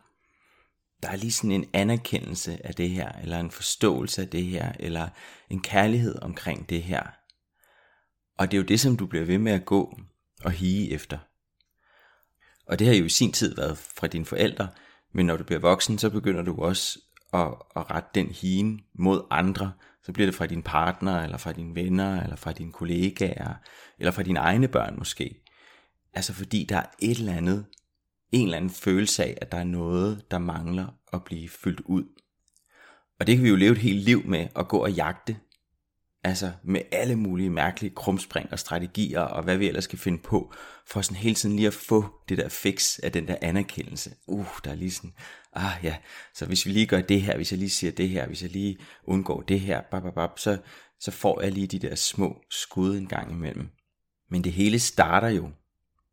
Der 1.03 1.09
er 1.09 1.17
lige 1.17 1.33
sådan 1.33 1.53
en 1.53 1.67
anerkendelse 1.73 2.67
af 2.67 2.75
det 2.75 2.91
her, 2.91 3.13
eller 3.13 3.41
en 3.41 3.51
forståelse 3.51 4.23
af 4.23 4.29
det 4.29 4.45
her, 4.45 4.73
eller 4.81 5.09
en 5.51 5.63
kærlighed 5.63 6.23
omkring 6.23 6.69
det 6.69 6.83
her. 6.83 7.03
Og 8.39 8.51
det 8.51 8.57
er 8.57 8.61
jo 8.61 8.67
det, 8.67 8.81
som 8.81 8.97
du 8.97 9.07
bliver 9.07 9.25
ved 9.25 9.39
med 9.39 9.53
at 9.53 9.65
gå 9.65 9.99
og 10.45 10.51
hige 10.51 10.93
efter. 10.93 11.19
Og 12.67 12.79
det 12.79 12.87
har 12.87 12.95
jo 12.95 13.05
i 13.05 13.09
sin 13.09 13.33
tid 13.33 13.55
været 13.55 13.79
fra 13.79 14.07
dine 14.07 14.25
forældre, 14.25 14.69
men 15.15 15.27
når 15.27 15.37
du 15.37 15.45
bliver 15.45 15.61
voksen, 15.61 15.99
så 15.99 16.11
begynder 16.11 16.43
du 16.43 16.63
også 16.63 16.99
at, 17.33 17.55
at 17.77 17.91
rette 17.91 18.09
den 18.15 18.27
hien 18.27 18.81
mod 18.95 19.27
andre. 19.31 19.73
Så 20.03 20.13
bliver 20.13 20.27
det 20.27 20.35
fra 20.35 20.47
din 20.47 20.63
partner, 20.63 21.23
eller 21.23 21.37
fra 21.37 21.53
dine 21.53 21.75
venner, 21.75 22.23
eller 22.23 22.37
fra 22.37 22.53
dine 22.53 22.73
kollegaer, 22.73 23.55
eller 23.99 24.11
fra 24.11 24.23
dine 24.23 24.39
egne 24.39 24.69
børn 24.69 24.95
måske. 24.99 25.46
Altså 26.17 26.33
fordi 26.33 26.67
der 26.69 26.77
er 26.77 26.87
et 26.99 27.19
eller 27.19 27.35
andet, 27.35 27.67
en 28.33 28.45
eller 28.45 28.57
anden 28.57 28.71
følelse 28.71 29.25
af, 29.25 29.39
at 29.41 29.53
der 29.53 29.59
er 29.59 29.65
noget, 29.65 30.31
der 30.31 30.39
mangler 30.39 30.87
at 31.13 31.25
blive 31.25 31.49
fyldt 31.49 31.81
ud. 31.81 32.05
Og 33.21 33.27
det 33.27 33.37
kan 33.37 33.45
vi 33.45 33.49
jo 33.49 33.57
leve 33.57 33.73
et 33.73 33.79
helt 33.79 34.03
liv 34.05 34.27
med 34.27 34.49
at 34.57 34.69
gå 34.69 34.79
og 34.79 34.93
jagte. 34.93 35.37
Altså 36.25 36.53
med 36.65 36.81
alle 36.93 37.17
mulige 37.17 37.51
mærkelige 37.51 37.95
krumspring 37.95 38.53
og 38.53 38.59
strategier 38.59 39.21
og 39.21 39.43
hvad 39.43 39.57
vi 39.57 39.69
ellers 39.69 39.87
kan 39.87 39.99
finde 39.99 40.19
på, 40.19 40.53
for 40.87 41.03
sådan 41.03 41.17
hele 41.17 41.35
tiden 41.35 41.57
lige 41.57 41.67
at 41.67 41.75
få 41.75 42.05
det 42.29 42.39
der 42.39 42.49
fix 42.49 42.99
af 42.99 43.13
den 43.13 43.29
der 43.29 43.37
anerkendelse. 43.43 44.11
Uh, 44.27 44.47
der 44.65 44.71
er 44.71 44.75
lige 44.75 44.91
sådan, 44.91 45.15
ah 45.53 45.73
ja, 45.83 45.97
så 46.35 46.47
hvis 46.47 46.67
vi 46.67 46.71
lige 46.71 46.87
gør 46.87 47.01
det 47.01 47.23
her, 47.23 47.37
hvis 47.37 47.53
jeg 47.53 47.59
lige 47.59 47.71
siger 47.71 47.93
det 47.93 48.09
her, 48.09 48.27
hvis 48.27 48.43
jeg 48.43 48.51
lige 48.51 48.79
undgår 49.05 49.43
det 49.43 49.61
her, 49.61 49.83
bap, 49.91 50.03
bap, 50.03 50.15
bap, 50.15 50.39
så, 50.39 50.59
så 51.01 51.11
får 51.11 51.41
jeg 51.43 51.53
lige 51.53 51.67
de 51.67 51.79
der 51.79 51.95
små 51.95 52.43
skud 52.51 52.97
en 52.97 53.07
gang 53.07 53.33
imellem. 53.33 53.69
Men 54.31 54.45
det 54.45 54.53
hele 54.53 54.79
starter 54.79 55.29
jo, 55.29 55.51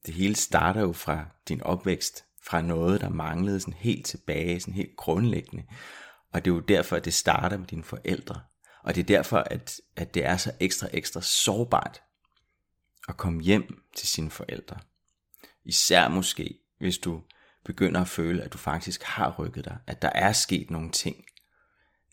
det 0.06 0.14
hele 0.14 0.36
starter 0.36 0.82
jo 0.82 0.94
fra 0.94 1.26
din 1.48 1.64
opvækst, 1.64 2.26
fra 2.44 2.62
noget, 2.62 3.02
der 3.02 3.10
manglede 3.10 3.60
sådan 3.60 3.74
helt 3.74 4.06
tilbage, 4.06 4.60
sådan 4.60 4.74
helt 4.74 4.96
grundlæggende. 4.98 5.64
Og 6.34 6.46
det 6.46 6.52
er 6.52 6.56
jo 6.56 6.62
derfor, 6.62 6.96
at 6.96 7.06
det 7.06 7.14
starter 7.14 7.58
med 7.58 7.68
dine 7.68 7.84
forældre. 7.84 8.42
Og 8.84 8.96
det 8.96 9.02
er 9.02 9.06
derfor, 9.06 9.38
at, 9.38 9.82
at 9.96 10.14
det 10.14 10.26
er 10.26 10.38
så 10.38 10.52
ekstra, 10.60 10.88
ekstra 10.94 11.22
sårbart 11.22 12.02
at 13.10 13.18
komme 13.18 13.42
hjem 13.42 13.84
til 13.96 14.08
sine 14.08 14.32
forældre. 14.32 14.80
Især 15.66 16.08
måske, 16.08 16.60
hvis 16.80 16.98
du 16.98 17.22
begynder 17.66 18.02
at 18.02 18.08
føle, 18.08 18.44
at 18.44 18.54
du 18.54 18.58
faktisk 18.58 19.04
har 19.04 19.36
rykket 19.40 19.66
dig, 19.66 19.78
at 19.88 20.02
der 20.02 20.10
er 20.10 20.32
sket 20.34 20.72
nogle 20.72 20.92
ting, 20.92 21.26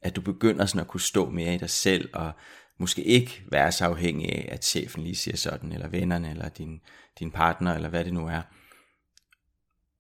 at 0.03 0.17
du 0.17 0.21
begynder 0.21 0.67
sådan 0.67 0.81
at 0.81 0.89
kunne 0.89 1.01
stå 1.01 1.31
mere 1.31 1.55
i 1.55 1.59
dig 1.59 1.71
selv, 1.71 2.11
og 2.15 2.33
måske 2.81 3.05
ikke 3.05 3.43
være 3.51 3.73
så 3.73 3.85
afhængig 3.85 4.33
af, 4.33 4.49
at 4.53 4.65
chefen 4.65 5.03
lige 5.03 5.15
siger 5.15 5.37
sådan, 5.37 5.73
eller 5.73 5.89
vennerne, 5.89 6.31
eller 6.31 6.49
din, 6.49 6.81
din 7.19 7.31
partner, 7.31 7.75
eller 7.75 7.89
hvad 7.89 8.05
det 8.05 8.13
nu 8.13 8.27
er. 8.27 8.43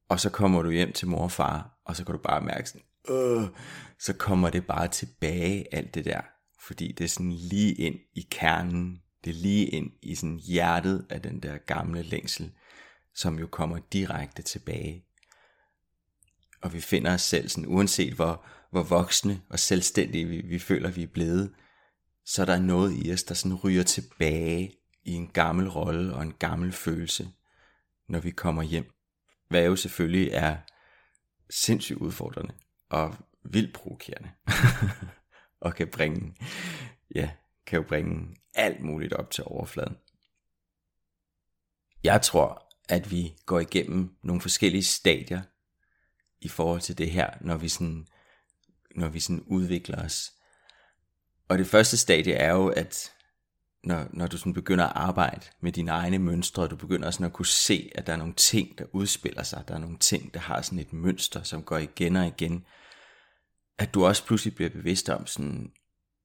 Og 0.08 0.20
så 0.20 0.30
kommer 0.30 0.62
du 0.62 0.70
hjem 0.70 0.92
til 0.92 1.08
mor 1.08 1.22
og 1.22 1.32
far, 1.32 1.80
og 1.84 1.96
så 1.96 2.04
kan 2.04 2.12
du 2.12 2.20
bare 2.22 2.40
mærke 2.40 2.68
sådan, 2.68 2.86
øh, 3.10 3.48
så 3.98 4.12
kommer 4.12 4.50
det 4.50 4.66
bare 4.66 4.88
tilbage, 4.88 5.74
alt 5.74 5.94
det 5.94 6.04
der. 6.04 6.20
Fordi 6.66 6.92
det 6.92 7.04
er 7.04 7.08
sådan 7.08 7.32
lige 7.32 7.74
ind 7.74 7.96
i 8.14 8.26
kernen, 8.30 9.02
det 9.24 9.30
er 9.30 9.34
lige 9.34 9.66
ind 9.66 9.90
i 10.02 10.14
sådan 10.14 10.38
hjertet 10.38 11.06
af 11.10 11.22
den 11.22 11.40
der 11.42 11.58
gamle 11.58 12.02
længsel, 12.02 12.52
som 13.14 13.38
jo 13.38 13.46
kommer 13.46 13.78
direkte 13.92 14.42
tilbage. 14.42 15.04
Og 16.62 16.72
vi 16.72 16.80
finder 16.80 17.14
os 17.14 17.22
selv 17.22 17.48
sådan, 17.48 17.68
uanset 17.68 18.12
hvor, 18.12 18.44
hvor 18.70 18.82
voksne 18.82 19.40
og 19.50 19.58
selvstændige 19.58 20.24
vi, 20.24 20.40
vi 20.40 20.58
føler, 20.58 20.90
vi 20.90 21.02
er 21.02 21.06
blevet, 21.06 21.54
så 22.24 22.44
der 22.44 22.52
er 22.52 22.60
noget 22.60 23.06
i 23.06 23.12
os, 23.12 23.22
der 23.22 23.34
sådan 23.34 23.56
ryger 23.56 23.82
tilbage 23.82 24.76
i 25.04 25.12
en 25.12 25.28
gammel 25.28 25.68
rolle 25.68 26.14
og 26.14 26.22
en 26.22 26.32
gammel 26.32 26.72
følelse, 26.72 27.28
når 28.08 28.20
vi 28.20 28.30
kommer 28.30 28.62
hjem. 28.62 28.92
Hvad 29.48 29.64
jo 29.64 29.76
selvfølgelig 29.76 30.30
er 30.32 30.56
sindssygt 31.50 31.98
udfordrende 31.98 32.54
og 32.88 33.16
vildt 33.42 33.74
provokerende. 33.74 34.30
og 35.60 35.74
kan 35.74 35.88
bringe, 35.88 36.36
ja, 37.14 37.30
kan 37.66 37.76
jo 37.76 37.82
bringe 37.88 38.36
alt 38.54 38.80
muligt 38.80 39.12
op 39.12 39.30
til 39.30 39.44
overfladen. 39.46 39.96
Jeg 42.04 42.22
tror, 42.22 42.74
at 42.88 43.10
vi 43.10 43.34
går 43.46 43.60
igennem 43.60 44.16
nogle 44.22 44.40
forskellige 44.40 44.84
stadier 44.84 45.42
i 46.40 46.48
forhold 46.48 46.80
til 46.80 46.98
det 46.98 47.10
her, 47.10 47.30
når 47.40 47.56
vi 47.56 47.68
sådan, 47.68 48.06
når 48.96 49.08
vi 49.08 49.20
sådan 49.20 49.42
udvikler 49.46 50.04
os. 50.04 50.32
Og 51.50 51.58
det 51.58 51.66
første 51.66 51.96
stadie 51.96 52.32
er 52.32 52.52
jo, 52.52 52.68
at 52.68 53.12
når, 53.84 54.06
når 54.12 54.26
du 54.26 54.38
sådan 54.38 54.54
begynder 54.54 54.84
at 54.84 54.92
arbejde 54.94 55.46
med 55.60 55.72
dine 55.72 55.90
egne 55.90 56.18
mønstre, 56.18 56.68
du 56.68 56.76
begynder 56.76 57.10
sådan 57.10 57.26
at 57.26 57.32
kunne 57.32 57.46
se, 57.46 57.90
at 57.94 58.06
der 58.06 58.12
er 58.12 58.16
nogle 58.16 58.34
ting, 58.34 58.78
der 58.78 58.84
udspiller 58.92 59.42
sig, 59.42 59.64
der 59.68 59.74
er 59.74 59.78
nogle 59.78 59.98
ting, 59.98 60.34
der 60.34 60.40
har 60.40 60.62
sådan 60.62 60.78
et 60.78 60.92
mønster, 60.92 61.42
som 61.42 61.62
går 61.62 61.78
igen 61.78 62.16
og 62.16 62.26
igen, 62.26 62.64
at 63.78 63.94
du 63.94 64.06
også 64.06 64.26
pludselig 64.26 64.54
bliver 64.54 64.70
bevidst 64.70 65.08
om 65.08 65.26
sådan, 65.26 65.70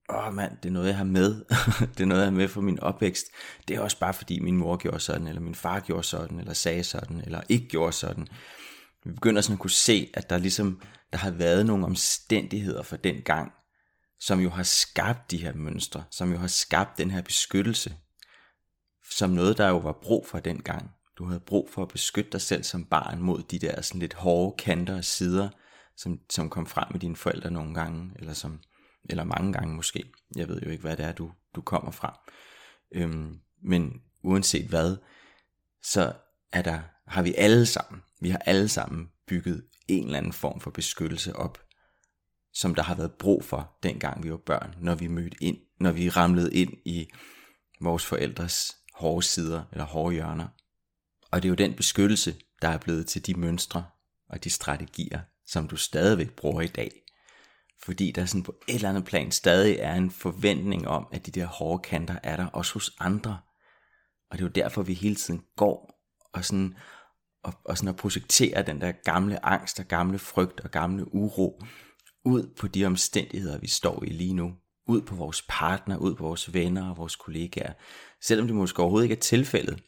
åh 0.10 0.27
oh 0.27 0.34
mand, 0.34 0.58
det 0.63 0.70
er 0.70 0.74
noget 0.74 0.88
jeg 0.88 0.98
har 0.98 1.03
med, 1.03 1.46
det 1.98 2.01
er 2.01 2.05
noget 2.05 2.22
jeg 2.22 2.32
har 2.32 2.38
med 2.38 2.48
fra 2.48 2.62
min 2.62 2.79
opvækst, 2.79 3.25
det 3.67 3.75
er 3.75 3.79
også 3.79 4.00
bare 4.00 4.13
fordi 4.13 4.39
min 4.39 4.58
mor 4.58 4.77
gjorde 4.77 5.00
sådan, 5.00 5.27
eller 5.27 5.41
min 5.41 5.55
far 5.55 5.79
gjorde 5.79 6.03
sådan, 6.03 6.39
eller 6.39 6.53
sagde 6.53 6.84
sådan, 6.84 7.22
eller 7.22 7.41
ikke 7.50 7.67
gjorde 7.67 7.91
sådan. 7.91 8.27
Vi 9.05 9.12
begynder 9.12 9.41
sådan 9.41 9.53
at 9.53 9.60
kunne 9.60 9.72
se, 9.72 10.12
at 10.13 10.29
der 10.29 10.38
ligesom, 10.38 10.82
der 11.12 11.17
har 11.17 11.32
været 11.32 11.65
nogle 11.65 11.86
omstændigheder 11.86 12.84
for 12.84 12.98
den 12.98 13.22
gang, 13.22 13.51
som 14.19 14.39
jo 14.39 14.50
har 14.50 14.63
skabt 14.63 15.31
de 15.31 15.38
her 15.38 15.53
mønstre, 15.53 16.03
som 16.12 16.31
jo 16.31 16.38
har 16.38 16.48
skabt 16.48 16.98
den 16.98 17.12
her 17.12 17.22
beskyttelse, 17.22 17.95
som 19.12 19.29
noget, 19.29 19.57
der 19.57 19.67
jo 19.67 19.77
var 19.77 20.00
brug 20.01 20.27
for 20.27 20.39
dengang. 20.39 20.91
Du 21.17 21.25
havde 21.25 21.39
brug 21.39 21.69
for 21.72 21.81
at 21.81 21.88
beskytte 21.88 22.31
dig 22.31 22.41
selv 22.41 22.63
som 22.63 22.86
barn 22.86 23.22
mod 23.22 23.43
de 23.43 23.60
der 23.60 23.81
sådan 23.81 24.00
lidt 24.00 24.13
hårde 24.13 24.57
kanter 24.57 24.98
og 24.98 25.05
sider, 25.05 25.50
som, 25.98 26.19
som 26.29 26.50
kom 26.50 26.67
frem 26.67 26.88
med 26.91 27.00
dine 27.00 27.15
forældre 27.15 27.51
nogle 27.51 27.74
gange, 27.74 28.12
eller 28.15 28.34
som 28.34 28.60
eller 29.10 29.24
mange 29.24 29.53
gange 29.53 29.75
måske. 29.75 30.03
Jeg 30.36 30.48
ved 30.48 30.62
jo 30.62 30.69
ikke, 30.69 30.81
hvad 30.81 30.98
det 30.98 31.05
er, 31.05 31.12
du, 31.12 31.31
du 31.55 31.62
kommer 31.62 31.91
fra. 31.91 32.19
Øhm, 32.91 33.39
men 33.63 34.01
uanset 34.24 34.67
hvad, 34.67 34.98
så 35.84 36.13
er 36.51 36.62
der, 36.62 36.81
har 37.07 37.22
vi 37.22 37.34
alle 37.38 37.65
sammen, 37.65 38.01
vi 38.22 38.29
har 38.29 38.38
alle 38.38 38.67
sammen 38.67 39.12
bygget 39.27 39.65
en 39.88 40.05
eller 40.05 40.17
anden 40.17 40.34
form 40.34 40.60
for 40.60 40.72
beskyttelse 40.72 41.36
op, 41.36 41.64
som 42.55 42.75
der 42.75 42.83
har 42.83 42.95
været 42.95 43.12
brug 43.12 43.43
for, 43.43 43.77
dengang 43.83 44.24
vi 44.24 44.31
var 44.31 44.38
børn, 44.38 44.75
når 44.81 44.95
vi 44.95 45.07
mødte 45.07 45.38
ind, 45.41 45.57
når 45.79 45.91
vi 45.91 46.09
ramlede 46.09 46.53
ind 46.53 46.74
i 46.85 47.07
vores 47.81 48.05
forældres 48.05 48.75
hårde 48.93 49.25
sider 49.25 49.63
eller 49.71 49.85
hårde 49.85 50.13
hjørner. 50.13 50.47
Og 51.31 51.43
det 51.43 51.47
er 51.47 51.50
jo 51.50 51.55
den 51.55 51.74
beskyttelse, 51.74 52.35
der 52.62 52.67
er 52.67 52.77
blevet 52.77 53.07
til 53.07 53.25
de 53.25 53.33
mønstre 53.33 53.85
og 54.29 54.43
de 54.43 54.50
strategier, 54.50 55.19
som 55.45 55.67
du 55.67 55.75
stadigvæk 55.75 56.31
bruger 56.31 56.62
i 56.62 56.67
dag. 56.67 56.91
Fordi 57.83 58.12
der 58.12 58.25
sådan 58.25 58.43
på 58.43 58.55
et 58.67 58.75
eller 58.75 58.89
andet 58.89 59.05
plan 59.05 59.31
stadig 59.31 59.77
er 59.79 59.95
en 59.95 60.12
forventning 60.12 60.88
om, 60.88 61.07
at 61.12 61.25
de 61.25 61.31
der 61.31 61.45
hårde 61.45 61.83
kanter 61.83 62.19
er 62.24 62.35
der 62.35 62.45
også 62.45 62.74
hos 62.74 62.95
andre. 63.00 63.38
Og 64.31 64.38
det 64.38 64.43
er 64.43 64.47
jo 64.47 64.51
derfor, 64.63 64.81
vi 64.81 64.93
hele 64.93 65.15
tiden 65.15 65.43
går 65.57 66.01
og 66.33 66.45
sådan, 66.45 66.75
og, 67.43 67.53
og 67.65 67.77
sådan 67.77 67.89
at 67.89 67.95
projektere 67.95 68.63
den 68.63 68.81
der 68.81 68.91
gamle 68.91 69.45
angst 69.45 69.79
og 69.79 69.85
gamle 69.85 70.19
frygt 70.19 70.59
og 70.59 70.71
gamle 70.71 71.13
uro 71.13 71.62
ud 72.25 72.48
på 72.58 72.67
de 72.67 72.86
omstændigheder, 72.86 73.58
vi 73.58 73.67
står 73.67 74.03
i 74.03 74.10
lige 74.10 74.34
nu. 74.34 74.53
Ud 74.88 75.01
på 75.01 75.15
vores 75.15 75.46
partner, 75.50 75.98
ud 75.98 76.15
på 76.15 76.24
vores 76.24 76.53
venner 76.53 76.89
og 76.89 76.98
vores 76.98 77.15
kollegaer. 77.15 77.74
Selvom 78.22 78.48
det 78.48 78.55
måske 78.55 78.79
overhovedet 78.79 79.05
ikke 79.05 79.15
er 79.15 79.20
tilfældet. 79.20 79.84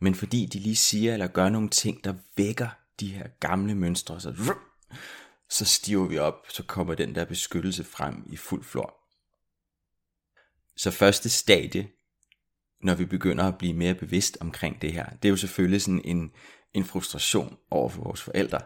Men 0.00 0.14
fordi 0.14 0.46
de 0.46 0.58
lige 0.58 0.76
siger 0.76 1.12
eller 1.12 1.26
gør 1.26 1.48
nogle 1.48 1.68
ting, 1.68 2.04
der 2.04 2.14
vækker 2.36 2.68
de 3.00 3.08
her 3.08 3.28
gamle 3.40 3.74
mønstre, 3.74 4.20
så 4.20 4.54
så 5.50 5.64
stiver 5.64 6.08
vi 6.08 6.18
op, 6.18 6.46
så 6.48 6.62
kommer 6.62 6.94
den 6.94 7.14
der 7.14 7.24
beskyttelse 7.24 7.84
frem 7.84 8.24
i 8.32 8.36
fuld 8.36 8.64
flor. 8.64 8.94
Så 10.76 10.90
første 10.90 11.28
stadie, 11.28 11.88
når 12.82 12.94
vi 12.94 13.04
begynder 13.04 13.44
at 13.44 13.58
blive 13.58 13.74
mere 13.74 13.94
bevidst 13.94 14.38
omkring 14.40 14.82
det 14.82 14.92
her, 14.92 15.10
det 15.10 15.28
er 15.28 15.30
jo 15.30 15.36
selvfølgelig 15.36 15.82
sådan 15.82 16.02
en, 16.04 16.32
en 16.74 16.84
frustration 16.84 17.58
over 17.70 17.88
for 17.88 18.02
vores 18.02 18.22
forældre. 18.22 18.60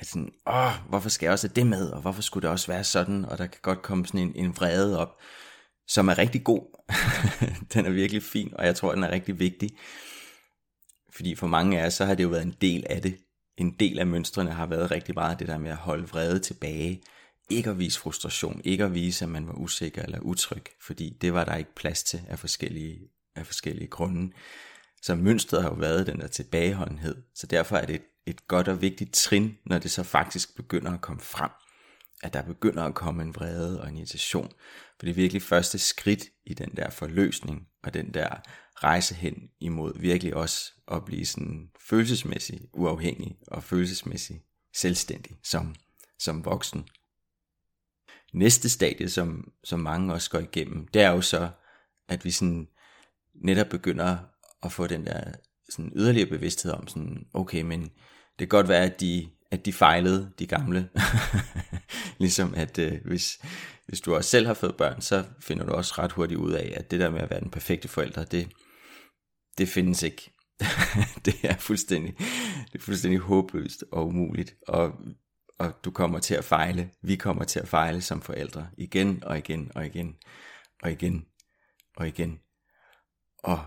At 0.00 0.06
sådan, 0.06 0.32
åh, 0.46 0.88
hvorfor 0.88 1.08
skal 1.08 1.26
jeg 1.26 1.32
også 1.32 1.48
have 1.48 1.54
det 1.54 1.66
med, 1.66 1.90
og 1.90 2.00
hvorfor 2.00 2.22
skulle 2.22 2.42
det 2.42 2.50
også 2.50 2.66
være 2.66 2.84
sådan, 2.84 3.24
og 3.24 3.38
der 3.38 3.46
kan 3.46 3.60
godt 3.62 3.82
komme 3.82 4.06
sådan 4.06 4.20
en, 4.20 4.32
en 4.36 4.56
vrede 4.56 4.98
op, 4.98 5.18
som 5.88 6.08
er 6.08 6.18
rigtig 6.18 6.44
god. 6.44 6.62
den 7.74 7.86
er 7.86 7.90
virkelig 7.90 8.22
fin, 8.22 8.52
og 8.54 8.66
jeg 8.66 8.76
tror, 8.76 8.94
den 8.94 9.04
er 9.04 9.10
rigtig 9.10 9.38
vigtig. 9.38 9.70
Fordi 11.14 11.34
for 11.34 11.46
mange 11.46 11.80
af 11.80 11.86
os, 11.86 11.94
så 11.94 12.04
har 12.04 12.14
det 12.14 12.22
jo 12.22 12.28
været 12.28 12.42
en 12.42 12.56
del 12.60 12.86
af 12.90 13.02
det, 13.02 13.16
en 13.56 13.70
del 13.70 13.98
af 13.98 14.06
mønstrene 14.06 14.50
har 14.50 14.66
været 14.66 14.90
rigtig 14.90 15.14
meget 15.14 15.38
det 15.38 15.48
der 15.48 15.58
med 15.58 15.70
at 15.70 15.76
holde 15.76 16.08
vrede 16.08 16.38
tilbage, 16.38 17.02
ikke 17.50 17.70
at 17.70 17.78
vise 17.78 18.00
frustration, 18.00 18.60
ikke 18.64 18.84
at 18.84 18.94
vise, 18.94 19.24
at 19.24 19.30
man 19.30 19.46
var 19.46 19.54
usikker 19.54 20.02
eller 20.02 20.20
utryg, 20.20 20.64
fordi 20.82 21.16
det 21.20 21.34
var 21.34 21.44
der 21.44 21.56
ikke 21.56 21.74
plads 21.74 22.02
til 22.02 22.20
af 22.28 22.38
forskellige, 22.38 23.00
af 23.36 23.46
forskellige 23.46 23.88
grunde. 23.88 24.32
Så 25.02 25.14
mønstret 25.14 25.62
har 25.62 25.68
jo 25.68 25.74
været 25.74 26.06
den 26.06 26.20
der 26.20 26.26
tilbageholdenhed, 26.26 27.16
så 27.34 27.46
derfor 27.46 27.76
er 27.76 27.86
det 27.86 27.94
et, 27.94 28.02
et 28.28 28.48
godt 28.48 28.68
og 28.68 28.80
vigtigt 28.80 29.14
trin, 29.14 29.58
når 29.66 29.78
det 29.78 29.90
så 29.90 30.02
faktisk 30.02 30.56
begynder 30.56 30.92
at 30.92 31.00
komme 31.00 31.20
frem, 31.20 31.50
at 32.22 32.32
der 32.32 32.42
begynder 32.42 32.84
at 32.84 32.94
komme 32.94 33.22
en 33.22 33.34
vrede 33.34 33.80
og 33.80 33.88
en 33.88 33.96
irritation, 33.96 34.52
for 34.98 35.06
det 35.06 35.10
er 35.10 35.14
virkelig 35.14 35.42
første 35.42 35.78
skridt 35.78 36.24
i 36.46 36.54
den 36.54 36.70
der 36.76 36.90
forløsning 36.90 37.68
og 37.82 37.94
den 37.94 38.14
der 38.14 38.28
rejse 38.74 39.14
hen 39.14 39.48
imod 39.60 40.00
virkelig 40.00 40.34
også 40.34 40.72
at 40.88 41.04
blive 41.04 41.26
sådan 41.26 41.70
følelsesmæssigt 41.88 42.62
uafhængig 42.72 43.36
og 43.46 43.64
følelsesmæssigt 43.64 44.42
selvstændig 44.74 45.36
som, 45.44 45.74
som 46.18 46.44
voksen. 46.44 46.88
Næste 48.32 48.68
stadie, 48.68 49.08
som, 49.08 49.52
som 49.64 49.80
mange 49.80 50.12
også 50.14 50.30
går 50.30 50.38
igennem, 50.38 50.88
det 50.88 51.02
er 51.02 51.10
jo 51.10 51.20
så, 51.20 51.50
at 52.08 52.24
vi 52.24 52.30
sådan 52.30 52.68
netop 53.34 53.66
begynder 53.68 54.18
at 54.62 54.72
få 54.72 54.86
den 54.86 55.06
der 55.06 55.32
sådan 55.68 55.92
yderligere 55.96 56.28
bevidsthed 56.28 56.72
om 56.72 56.88
sådan, 56.88 57.26
okay, 57.34 57.62
men 57.62 57.90
det 58.38 58.50
kan 58.50 58.58
godt 58.58 58.68
være, 58.68 58.84
at 58.84 59.00
de, 59.00 59.28
at 59.50 59.64
de 59.66 59.72
fejlede, 59.72 60.32
de 60.38 60.46
gamle. 60.46 60.90
ligesom 62.18 62.54
at 62.54 62.78
øh, 62.78 63.04
hvis, 63.04 63.40
hvis 63.86 64.00
du 64.00 64.14
også 64.14 64.30
selv 64.30 64.46
har 64.46 64.54
fået 64.54 64.76
børn, 64.76 65.00
så 65.00 65.24
finder 65.40 65.66
du 65.66 65.72
også 65.72 65.94
ret 65.98 66.12
hurtigt 66.12 66.40
ud 66.40 66.52
af, 66.52 66.74
at 66.76 66.90
det 66.90 67.00
der 67.00 67.10
med 67.10 67.20
at 67.20 67.30
være 67.30 67.40
den 67.40 67.50
perfekte 67.50 67.88
forælder, 67.88 68.24
det, 68.24 68.48
det 69.58 69.68
findes 69.68 70.02
ikke. 70.02 70.32
det 71.24 71.34
er 71.42 71.56
fuldstændig, 71.56 72.18
det 72.72 72.78
er 72.78 72.82
fuldstændig 72.82 73.20
håbløst 73.20 73.84
og 73.92 74.06
umuligt, 74.06 74.54
og, 74.68 74.92
og 75.58 75.84
du 75.84 75.90
kommer 75.90 76.18
til 76.18 76.34
at 76.34 76.44
fejle. 76.44 76.90
Vi 77.02 77.16
kommer 77.16 77.44
til 77.44 77.60
at 77.60 77.68
fejle 77.68 78.00
som 78.00 78.22
forældre 78.22 78.68
igen 78.78 79.24
og 79.24 79.38
igen 79.38 79.72
og 79.74 79.86
igen 79.86 80.16
og 80.82 80.90
igen. 80.90 81.26
og 81.96 82.08
igen. 82.08 82.40
Og 83.38 83.64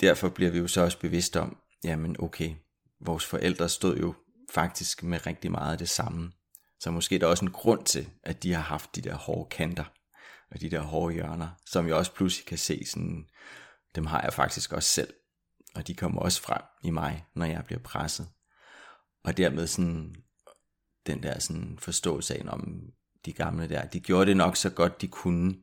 derfor 0.00 0.28
bliver 0.28 0.50
vi 0.50 0.58
jo 0.58 0.68
så 0.68 0.80
også 0.80 0.98
bevidste 1.00 1.40
om, 1.40 1.56
jamen 1.84 2.16
okay, 2.18 2.54
vores 3.00 3.26
forældre 3.26 3.68
stod 3.68 3.96
jo 3.96 4.14
faktisk 4.50 5.02
med 5.02 5.26
rigtig 5.26 5.50
meget 5.50 5.72
af 5.72 5.78
det 5.78 5.88
samme. 5.88 6.32
Så 6.80 6.90
måske 6.90 7.14
er 7.14 7.18
der 7.18 7.26
også 7.26 7.44
en 7.44 7.50
grund 7.50 7.84
til, 7.84 8.10
at 8.22 8.42
de 8.42 8.52
har 8.52 8.62
haft 8.62 8.96
de 8.96 9.00
der 9.00 9.14
hårde 9.14 9.48
kanter, 9.50 9.84
og 10.50 10.60
de 10.60 10.70
der 10.70 10.80
hårde 10.80 11.14
hjørner, 11.14 11.48
som 11.66 11.86
jeg 11.86 11.94
også 11.94 12.12
pludselig 12.12 12.46
kan 12.46 12.58
se 12.58 12.86
sådan, 12.86 13.26
dem 13.94 14.06
har 14.06 14.22
jeg 14.22 14.32
faktisk 14.32 14.72
også 14.72 14.88
selv. 14.88 15.14
Og 15.74 15.86
de 15.86 15.94
kommer 15.94 16.20
også 16.20 16.42
frem 16.42 16.62
i 16.82 16.90
mig, 16.90 17.26
når 17.34 17.46
jeg 17.46 17.64
bliver 17.64 17.80
presset. 17.80 18.28
Og 19.24 19.36
dermed 19.36 19.66
sådan, 19.66 20.14
den 21.06 21.22
der 21.22 21.38
sådan 21.38 21.78
forståelse 21.78 22.34
af, 22.34 22.42
om 22.48 22.82
de 23.24 23.32
gamle 23.32 23.68
der, 23.68 23.86
de 23.86 24.00
gjorde 24.00 24.26
det 24.26 24.36
nok 24.36 24.56
så 24.56 24.70
godt 24.70 25.00
de 25.00 25.08
kunne. 25.08 25.54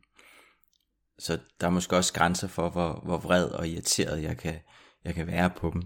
Så 1.19 1.39
der 1.61 1.67
er 1.67 1.71
måske 1.71 1.95
også 1.95 2.13
grænser 2.13 2.47
for, 2.47 2.69
hvor, 2.69 3.01
hvor 3.03 3.17
vred 3.17 3.45
og 3.45 3.67
irriteret 3.67 4.23
jeg 4.23 4.37
kan, 4.37 4.59
jeg 5.03 5.13
kan 5.13 5.27
være 5.27 5.49
på 5.49 5.69
dem. 5.73 5.81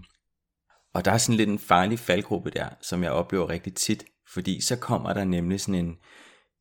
Og 0.96 1.04
der 1.04 1.10
er 1.10 1.18
sådan 1.18 1.36
lidt 1.36 1.48
en 1.48 1.58
farlig 1.58 1.98
faldgruppe 1.98 2.50
der, 2.50 2.68
som 2.80 3.02
jeg 3.02 3.12
oplever 3.12 3.48
rigtig 3.48 3.74
tit, 3.74 4.04
fordi 4.28 4.60
så 4.60 4.76
kommer 4.76 5.12
der 5.12 5.24
nemlig 5.24 5.60
sådan 5.60 5.86
en, 5.86 5.98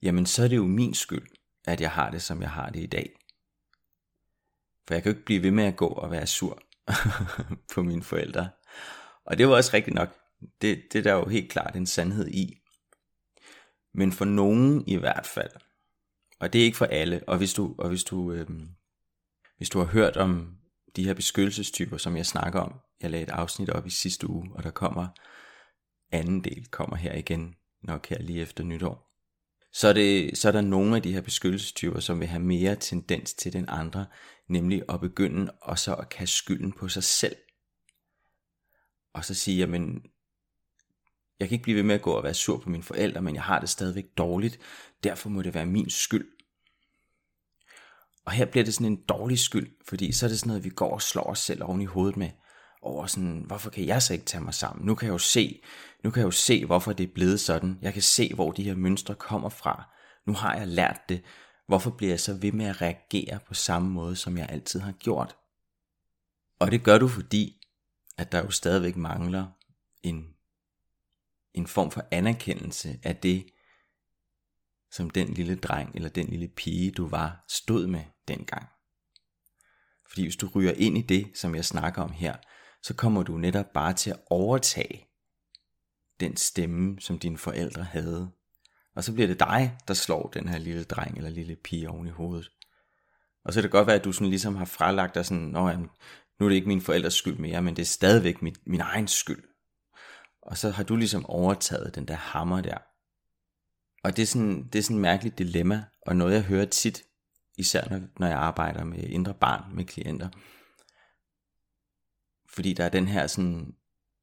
jamen 0.02 0.26
så 0.26 0.44
er 0.44 0.48
det 0.48 0.56
jo 0.56 0.66
min 0.66 0.94
skyld, 0.94 1.28
at 1.66 1.82
jeg 1.82 1.92
har 1.92 2.10
det, 2.10 2.22
som 2.22 2.42
jeg 2.42 2.50
har 2.50 2.70
det 2.70 2.80
i 2.80 2.86
dag. 2.86 3.10
For 4.88 4.94
jeg 4.94 5.04
kan 5.04 5.12
jo 5.12 5.16
ikke 5.16 5.26
blive 5.26 5.44
ved 5.44 5.52
med 5.52 5.64
at 5.64 5.76
gå 5.76 5.88
og 5.88 6.12
være 6.12 6.28
sur 6.28 6.62
på 7.74 7.84
mine 7.84 8.04
forældre. 8.04 8.50
Og 9.26 9.38
det 9.38 9.48
var 9.48 9.56
også 9.56 9.72
rigtigt 9.74 9.96
nok. 9.96 10.10
Det, 10.62 10.84
det 10.94 11.00
er 11.00 11.04
der 11.04 11.14
jo 11.14 11.26
helt 11.26 11.52
klart 11.52 11.76
en 11.76 11.86
sandhed 11.86 12.28
i. 12.28 12.58
Men 13.94 14.12
for 14.12 14.26
nogen 14.26 14.88
i 14.88 14.96
hvert 14.96 15.26
fald, 15.26 15.52
og 16.40 16.54
det 16.54 16.62
er 16.62 16.66
ikke 16.66 16.78
for 16.78 16.86
alle, 16.86 17.24
og 17.28 17.38
hvis 17.38 17.54
du, 17.54 17.76
og 17.78 17.90
hvis 17.90 18.04
du, 18.04 18.32
øh, 18.32 18.48
hvis 19.58 19.70
du 19.70 19.80
har 19.80 19.86
hørt 19.86 20.18
om 20.18 20.58
de 20.96 21.06
her 21.06 21.14
beskyttelsestyper, 21.14 21.98
som 21.98 22.18
jeg 22.18 22.26
snakker 22.26 22.60
om, 22.60 22.80
jeg 23.02 23.12
lagde 23.12 23.24
et 23.24 23.30
afsnit 23.30 23.70
op 23.70 23.88
i 23.88 23.90
sidste 23.90 24.30
uge, 24.30 24.52
og 24.56 24.64
der 24.64 24.72
kommer 24.72 25.08
anden 26.12 26.44
del, 26.44 26.68
kommer 26.72 26.96
her 26.96 27.14
igen, 27.14 27.56
nok 27.84 28.08
her 28.08 28.22
lige 28.22 28.42
efter 28.42 28.64
nytår. 28.64 29.12
Så 29.74 29.88
er, 29.88 29.94
det, 29.94 30.38
så 30.38 30.48
er 30.48 30.52
der 30.52 30.62
nogle 30.62 30.96
af 30.96 31.02
de 31.02 31.14
her 31.14 31.22
beskyttelsestyper, 31.22 32.00
som 32.00 32.20
vil 32.20 32.28
have 32.28 32.44
mere 32.44 32.76
tendens 32.76 33.34
til 33.34 33.54
den 33.54 33.66
andre, 33.68 34.06
nemlig 34.48 34.84
at 34.90 35.00
begynde 35.00 35.52
og 35.62 35.80
så 35.80 35.96
at 35.96 36.10
kaste 36.10 36.36
skylden 36.36 36.72
på 36.72 36.88
sig 36.88 37.04
selv. 37.04 37.36
Og 39.14 39.26
så 39.26 39.34
sige, 39.34 39.58
jamen, 39.58 40.04
jeg 41.40 41.48
kan 41.48 41.56
ikke 41.56 41.64
blive 41.64 41.76
ved 41.76 41.84
med 41.84 41.96
at 41.96 42.02
gå 42.02 42.12
og 42.12 42.24
være 42.24 42.34
sur 42.34 42.58
på 42.58 42.70
mine 42.70 42.84
forældre, 42.84 43.22
men 43.22 43.36
jeg 43.36 43.44
har 43.44 43.60
det 43.60 43.70
stadigvæk 43.70 44.06
dårligt, 44.18 44.60
derfor 45.04 45.30
må 45.30 45.42
det 45.42 45.54
være 45.54 45.66
min 45.66 45.90
skyld. 45.90 46.35
Og 48.26 48.32
her 48.32 48.46
bliver 48.46 48.64
det 48.64 48.74
sådan 48.74 48.92
en 48.92 49.04
dårlig 49.10 49.40
skyld, 49.40 49.72
fordi 49.88 50.12
så 50.12 50.26
er 50.26 50.28
det 50.28 50.40
sådan 50.40 50.48
noget, 50.48 50.64
vi 50.64 50.70
går 50.70 50.94
og 50.94 51.02
slår 51.02 51.24
os 51.24 51.40
selv 51.40 51.64
oven 51.64 51.82
i 51.82 51.86
hovedet 51.86 52.18
med, 52.18 52.30
over 52.82 53.06
sådan, 53.06 53.44
hvorfor 53.48 53.70
kan 53.70 53.86
jeg 53.86 54.02
så 54.02 54.14
ikke 54.14 54.26
tage 54.26 54.44
mig 54.44 54.54
sammen? 54.54 54.86
Nu 54.86 54.96
kan 54.96 55.06
jeg 55.06 55.14
jo 55.14 55.18
se, 55.18 55.62
nu 56.04 56.12
kan 56.12 56.20
jeg 56.20 56.26
jo 56.26 56.32
se, 56.32 56.66
hvorfor 56.66 56.94
det 56.94 57.04
er 57.04 57.14
blevet 57.14 57.40
sådan. 57.40 57.80
Jeg 57.82 57.94
kan 57.94 58.02
se, 58.02 58.34
hvor 58.34 58.52
de 58.52 58.64
her 58.64 58.76
mønstre 58.76 59.16
kommer 59.16 59.50
fra. 59.50 59.90
Nu 60.28 60.34
har 60.34 60.56
jeg 60.56 60.68
lært 60.68 61.02
det. 61.10 61.24
Hvorfor 61.68 61.92
bliver 61.92 62.12
jeg 62.12 62.20
så 62.20 62.34
ved 62.34 62.52
med 62.52 62.66
at 62.66 62.82
reagere 62.82 63.40
på 63.48 63.54
samme 63.54 63.90
måde, 63.90 64.16
som 64.16 64.38
jeg 64.38 64.50
altid 64.50 64.80
har 64.80 64.92
gjort? 64.92 65.36
Og 66.60 66.72
det 66.72 66.84
gør 66.84 66.98
du, 66.98 67.08
fordi 67.08 67.62
at 68.18 68.32
der 68.32 68.44
jo 68.44 68.52
stadigvæk 68.52 68.96
mangler 68.96 69.48
en, 70.04 70.26
en 71.54 71.68
form 71.68 71.92
for 71.92 72.04
anerkendelse 72.12 73.00
af 73.04 73.16
det, 73.16 73.46
som 74.92 75.10
den 75.10 75.34
lille 75.34 75.56
dreng 75.56 75.96
eller 75.96 76.10
den 76.10 76.28
lille 76.28 76.48
pige, 76.48 76.92
du 76.92 77.08
var, 77.08 77.46
stod 77.48 77.88
med 77.88 78.04
dengang. 78.28 78.68
Fordi 80.10 80.24
hvis 80.24 80.36
du 80.36 80.50
ryger 80.56 80.72
ind 80.72 80.98
i 80.98 81.02
det, 81.02 81.32
som 81.36 81.56
jeg 81.56 81.66
snakker 81.66 82.02
om 82.02 82.12
her, 82.12 82.36
så 82.84 82.94
kommer 82.94 83.24
du 83.24 83.38
netop 83.38 83.74
bare 83.74 83.94
til 83.94 84.10
at 84.10 84.20
overtage 84.30 85.08
den 86.20 86.38
stemme, 86.38 87.00
som 87.00 87.20
dine 87.20 87.38
forældre 87.38 87.84
havde. 87.84 88.32
Og 88.96 89.04
så 89.04 89.14
bliver 89.14 89.28
det 89.28 89.40
dig, 89.40 89.78
der 89.88 89.94
slår 89.94 90.30
den 90.34 90.48
her 90.48 90.58
lille 90.58 90.84
dreng 90.84 91.18
eller 91.18 91.30
lille 91.30 91.56
pige 91.56 91.90
oven 91.90 92.08
i 92.08 92.12
hovedet. 92.12 92.52
Og 93.46 93.54
så 93.54 93.58
kan 93.58 93.64
det 93.64 93.72
godt 93.72 93.88
være, 93.88 93.96
at 93.96 94.06
du 94.06 94.12
sådan 94.12 94.30
ligesom 94.30 94.56
har 94.56 94.66
fralagt 94.66 95.16
dig 95.16 95.26
sådan, 95.26 95.44
Nå, 95.44 95.70
jamen, 95.70 95.90
nu 96.40 96.46
er 96.46 96.50
det 96.50 96.56
ikke 96.56 96.68
min 96.68 96.82
forældres 96.82 97.14
skyld 97.14 97.38
mere, 97.38 97.62
men 97.62 97.76
det 97.76 97.82
er 97.82 97.86
stadigvæk 97.86 98.42
min, 98.42 98.56
min 98.66 98.82
egen 98.82 99.08
skyld. 99.08 99.44
Og 100.42 100.58
så 100.58 100.70
har 100.70 100.84
du 100.84 100.96
ligesom 100.96 101.26
overtaget 101.26 101.96
den 101.96 102.08
der 102.08 102.16
hammer 102.16 102.62
der. 102.62 102.78
Og 104.04 104.16
det 104.16 104.22
er 104.22 104.28
sådan, 104.28 104.68
det 104.68 104.80
er 104.80 104.84
sådan 104.84 104.98
et 104.98 105.02
mærkeligt 105.02 105.38
dilemma, 105.38 105.84
og 106.02 106.16
noget 106.16 106.34
jeg 106.34 106.44
hører 106.44 106.66
tit, 106.66 107.04
især 107.58 107.90
når, 107.90 108.02
når 108.20 108.28
jeg 108.28 108.38
arbejder 108.38 108.84
med 108.84 109.04
indre 109.04 109.34
barn 109.34 109.76
med 109.76 109.86
klienter. 109.86 110.30
Fordi 112.50 112.74
der 112.74 112.84
er 112.84 112.90
den 112.90 113.08
her 113.08 113.28
sådan, 113.28 113.76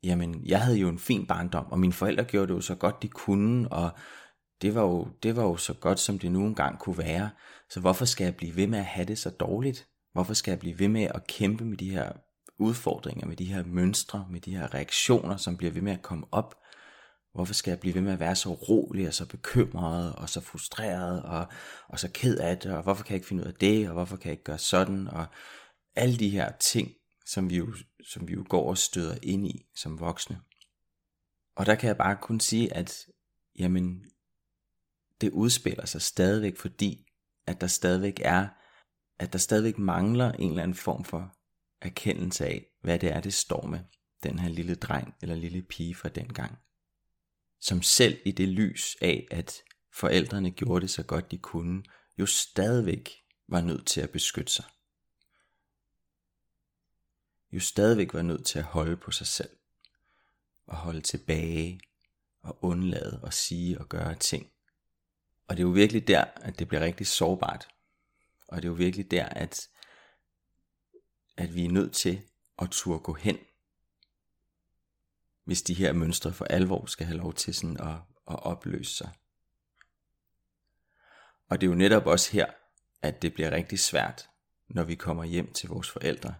jamen 0.02 0.46
jeg 0.46 0.62
havde 0.62 0.78
jo 0.78 0.88
en 0.88 0.98
fin 0.98 1.26
barndom, 1.26 1.66
og 1.72 1.78
mine 1.78 1.92
forældre 1.92 2.24
gjorde 2.24 2.48
det 2.48 2.54
jo 2.54 2.60
så 2.60 2.74
godt 2.74 3.02
de 3.02 3.08
kunne, 3.08 3.72
og 3.72 3.90
det 4.62 4.74
var 4.74 4.82
jo, 4.82 5.08
det 5.22 5.36
var 5.36 5.42
jo 5.42 5.56
så 5.56 5.74
godt, 5.74 6.00
som 6.00 6.18
det 6.18 6.32
nu 6.32 6.46
engang 6.46 6.78
kunne 6.78 6.98
være. 6.98 7.30
Så 7.70 7.80
hvorfor 7.80 8.04
skal 8.04 8.24
jeg 8.24 8.36
blive 8.36 8.56
ved 8.56 8.66
med 8.66 8.78
at 8.78 8.84
have 8.84 9.06
det 9.06 9.18
så 9.18 9.30
dårligt? 9.30 9.88
Hvorfor 10.12 10.34
skal 10.34 10.52
jeg 10.52 10.58
blive 10.58 10.78
ved 10.78 10.88
med 10.88 11.02
at 11.02 11.26
kæmpe 11.26 11.64
med 11.64 11.76
de 11.76 11.90
her 11.90 12.12
udfordringer, 12.58 13.26
med 13.26 13.36
de 13.36 13.44
her 13.44 13.64
mønstre, 13.64 14.26
med 14.30 14.40
de 14.40 14.56
her 14.56 14.74
reaktioner, 14.74 15.36
som 15.36 15.56
bliver 15.56 15.72
ved 15.72 15.82
med 15.82 15.92
at 15.92 16.02
komme 16.02 16.26
op? 16.30 16.61
Hvorfor 17.34 17.54
skal 17.54 17.70
jeg 17.70 17.80
blive 17.80 17.94
ved 17.94 18.02
med 18.02 18.12
at 18.12 18.20
være 18.20 18.36
så 18.36 18.52
rolig 18.52 19.08
og 19.08 19.14
så 19.14 19.26
bekymret 19.26 20.12
og 20.12 20.28
så 20.28 20.40
frustreret 20.40 21.22
og, 21.22 21.46
og 21.88 21.98
så 21.98 22.10
ked 22.14 22.38
af 22.38 22.58
det, 22.58 22.72
og 22.72 22.82
hvorfor 22.82 23.04
kan 23.04 23.10
jeg 23.10 23.16
ikke 23.16 23.26
finde 23.26 23.42
ud 23.42 23.48
af 23.48 23.54
det, 23.54 23.88
og 23.88 23.92
hvorfor 23.92 24.16
kan 24.16 24.28
jeg 24.28 24.32
ikke 24.32 24.44
gøre 24.44 24.58
sådan, 24.58 25.08
og 25.08 25.26
alle 25.96 26.16
de 26.18 26.28
her 26.28 26.52
ting, 26.60 26.92
som 27.26 27.50
vi 27.50 27.56
jo, 27.56 27.74
som 28.08 28.28
vi 28.28 28.32
jo 28.32 28.44
går 28.48 28.68
og 28.68 28.78
støder 28.78 29.16
ind 29.22 29.46
i 29.46 29.66
som 29.76 30.00
voksne. 30.00 30.40
Og 31.56 31.66
der 31.66 31.74
kan 31.74 31.88
jeg 31.88 31.96
bare 31.96 32.16
kun 32.22 32.40
sige, 32.40 32.74
at 32.74 33.06
jamen, 33.58 34.04
det 35.20 35.30
udspiller 35.30 35.86
sig 35.86 36.02
stadigvæk, 36.02 36.56
fordi 36.56 37.06
at 37.46 37.60
der 37.60 37.66
stadigvæk 37.66 38.20
er, 38.24 38.48
at 39.18 39.32
der 39.32 39.38
stadigvæk 39.38 39.78
mangler 39.78 40.32
en 40.32 40.50
eller 40.50 40.62
anden 40.62 40.74
form 40.74 41.04
for 41.04 41.36
erkendelse 41.80 42.46
af, 42.46 42.66
hvad 42.82 42.98
det 42.98 43.12
er, 43.12 43.20
det 43.20 43.34
står 43.34 43.66
med, 43.66 43.80
den 44.22 44.38
her 44.38 44.48
lille 44.48 44.74
dreng 44.74 45.14
eller 45.22 45.34
lille 45.34 45.62
pige 45.62 45.94
fra 45.94 46.08
dengang. 46.08 46.58
Som 47.62 47.82
selv 47.82 48.18
i 48.24 48.30
det 48.30 48.48
lys 48.48 48.96
af, 49.00 49.26
at 49.30 49.62
forældrene 49.92 50.50
gjorde 50.50 50.82
det 50.82 50.90
så 50.90 51.02
godt 51.02 51.30
de 51.30 51.38
kunne, 51.38 51.82
jo 52.18 52.26
stadigvæk 52.26 53.10
var 53.48 53.60
nødt 53.60 53.86
til 53.86 54.00
at 54.00 54.10
beskytte 54.10 54.52
sig 54.52 54.64
jo 57.52 57.60
stadigvæk 57.60 58.14
var 58.14 58.22
nødt 58.22 58.46
til 58.46 58.58
at 58.58 58.64
holde 58.64 58.96
på 58.96 59.10
sig 59.10 59.26
selv. 59.26 59.50
Og 60.66 60.76
holde 60.76 61.00
tilbage 61.00 61.80
og 62.42 62.58
undlade 62.64 63.20
at 63.26 63.34
sige 63.34 63.80
og 63.80 63.88
gøre 63.88 64.14
ting. 64.14 64.52
Og 65.48 65.56
det 65.56 65.62
er 65.62 65.66
jo 65.66 65.72
virkelig 65.72 66.08
der, 66.08 66.24
at 66.24 66.58
det 66.58 66.68
bliver 66.68 66.80
rigtig 66.80 67.06
sårbart. 67.06 67.68
Og 68.48 68.56
det 68.56 68.64
er 68.64 68.68
jo 68.68 68.74
virkelig 68.74 69.10
der, 69.10 69.24
at, 69.24 69.68
at 71.36 71.54
vi 71.54 71.64
er 71.64 71.70
nødt 71.70 71.94
til 71.94 72.22
at 72.58 72.70
turde 72.70 73.00
gå 73.00 73.12
hen. 73.12 73.38
Hvis 75.44 75.62
de 75.62 75.74
her 75.74 75.92
mønstre 75.92 76.32
for 76.32 76.44
alvor 76.44 76.86
skal 76.86 77.06
have 77.06 77.18
lov 77.18 77.34
til 77.34 77.54
sådan 77.54 77.80
at, 77.80 77.94
at 78.30 78.42
opløse 78.42 78.94
sig. 78.94 79.10
Og 81.48 81.60
det 81.60 81.66
er 81.66 81.70
jo 81.70 81.76
netop 81.76 82.06
også 82.06 82.32
her, 82.32 82.46
at 83.02 83.22
det 83.22 83.34
bliver 83.34 83.50
rigtig 83.50 83.78
svært, 83.78 84.28
når 84.68 84.82
vi 84.82 84.94
kommer 84.94 85.24
hjem 85.24 85.52
til 85.52 85.68
vores 85.68 85.90
forældre 85.90 86.34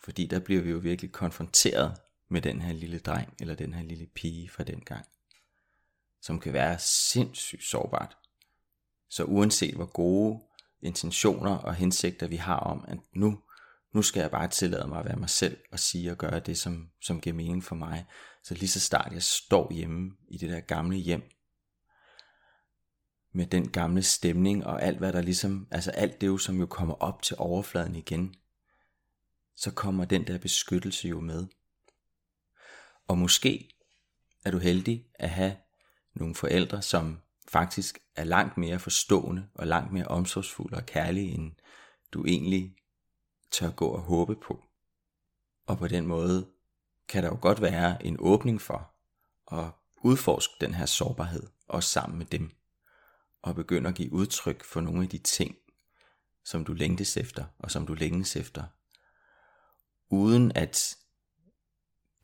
fordi 0.00 0.26
der 0.26 0.38
bliver 0.38 0.62
vi 0.62 0.70
jo 0.70 0.78
virkelig 0.78 1.12
konfronteret 1.12 2.00
med 2.28 2.42
den 2.42 2.60
her 2.60 2.72
lille 2.72 2.98
dreng, 2.98 3.34
eller 3.40 3.54
den 3.54 3.74
her 3.74 3.82
lille 3.82 4.06
pige 4.06 4.48
fra 4.48 4.64
den 4.64 4.80
gang, 4.80 5.06
som 6.20 6.40
kan 6.40 6.52
være 6.52 6.78
sindssygt 6.78 7.64
sårbart. 7.64 8.16
Så 9.08 9.24
uanset 9.24 9.74
hvor 9.74 9.86
gode 9.86 10.40
intentioner 10.82 11.56
og 11.56 11.74
hensigter 11.74 12.26
vi 12.26 12.36
har 12.36 12.56
om, 12.56 12.84
at 12.88 12.98
nu, 13.12 13.40
nu 13.92 14.02
skal 14.02 14.20
jeg 14.20 14.30
bare 14.30 14.48
tillade 14.48 14.88
mig 14.88 14.98
at 14.98 15.04
være 15.04 15.16
mig 15.16 15.30
selv 15.30 15.58
og 15.72 15.78
sige 15.78 16.10
og 16.10 16.18
gøre 16.18 16.40
det, 16.40 16.58
som, 16.58 16.90
som 17.02 17.20
giver 17.20 17.36
mening 17.36 17.64
for 17.64 17.74
mig. 17.74 18.06
Så 18.44 18.54
lige 18.54 18.68
så 18.68 18.80
snart 18.80 19.12
jeg 19.12 19.22
står 19.22 19.72
hjemme 19.72 20.10
i 20.28 20.38
det 20.38 20.50
der 20.50 20.60
gamle 20.60 20.96
hjem, 20.96 21.22
med 23.32 23.46
den 23.46 23.68
gamle 23.68 24.02
stemning 24.02 24.66
og 24.66 24.82
alt 24.82 24.98
hvad 24.98 25.12
der 25.12 25.22
ligesom, 25.22 25.68
altså 25.70 25.90
alt 25.90 26.20
det 26.20 26.26
jo, 26.26 26.38
som 26.38 26.60
jo 26.60 26.66
kommer 26.66 26.94
op 26.94 27.22
til 27.22 27.36
overfladen 27.38 27.96
igen, 27.96 28.34
så 29.56 29.70
kommer 29.70 30.04
den 30.04 30.26
der 30.26 30.38
beskyttelse 30.38 31.08
jo 31.08 31.20
med. 31.20 31.46
Og 33.08 33.18
måske 33.18 33.68
er 34.44 34.50
du 34.50 34.58
heldig 34.58 35.06
at 35.14 35.30
have 35.30 35.56
nogle 36.14 36.34
forældre, 36.34 36.82
som 36.82 37.18
faktisk 37.48 37.98
er 38.16 38.24
langt 38.24 38.56
mere 38.56 38.78
forstående 38.78 39.48
og 39.54 39.66
langt 39.66 39.92
mere 39.92 40.06
omsorgsfulde 40.06 40.76
og 40.76 40.86
kærlige, 40.86 41.30
end 41.30 41.52
du 42.12 42.24
egentlig 42.24 42.76
tør 43.50 43.70
gå 43.70 43.88
og 43.88 44.00
håbe 44.00 44.36
på. 44.36 44.64
Og 45.66 45.78
på 45.78 45.88
den 45.88 46.06
måde 46.06 46.48
kan 47.08 47.22
der 47.22 47.28
jo 47.28 47.38
godt 47.40 47.60
være 47.60 48.06
en 48.06 48.16
åbning 48.18 48.60
for 48.60 48.94
at 49.52 49.70
udforske 50.02 50.54
den 50.60 50.74
her 50.74 50.86
sårbarhed, 50.86 51.46
også 51.68 51.90
sammen 51.90 52.18
med 52.18 52.26
dem, 52.26 52.50
og 53.42 53.54
begynde 53.54 53.88
at 53.88 53.94
give 53.94 54.12
udtryk 54.12 54.64
for 54.64 54.80
nogle 54.80 55.02
af 55.02 55.08
de 55.08 55.18
ting, 55.18 55.56
som 56.44 56.64
du 56.64 56.72
længtes 56.72 57.16
efter, 57.16 57.44
og 57.58 57.70
som 57.70 57.86
du 57.86 57.94
længes 57.94 58.36
efter, 58.36 58.64
uden 60.10 60.52
at 60.54 60.96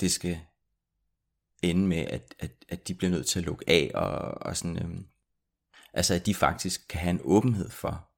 det 0.00 0.12
skal 0.12 0.40
ende 1.62 1.86
med, 1.86 1.98
at, 1.98 2.34
at, 2.38 2.64
at 2.68 2.88
de 2.88 2.94
bliver 2.94 3.10
nødt 3.10 3.26
til 3.26 3.38
at 3.38 3.44
lukke 3.44 3.64
af, 3.68 3.90
og, 3.94 4.10
og 4.46 4.56
sådan, 4.56 4.82
øhm, 4.82 5.06
altså 5.92 6.14
at 6.14 6.26
de 6.26 6.34
faktisk 6.34 6.88
kan 6.88 7.00
have 7.00 7.10
en 7.10 7.20
åbenhed 7.24 7.70
for 7.70 8.08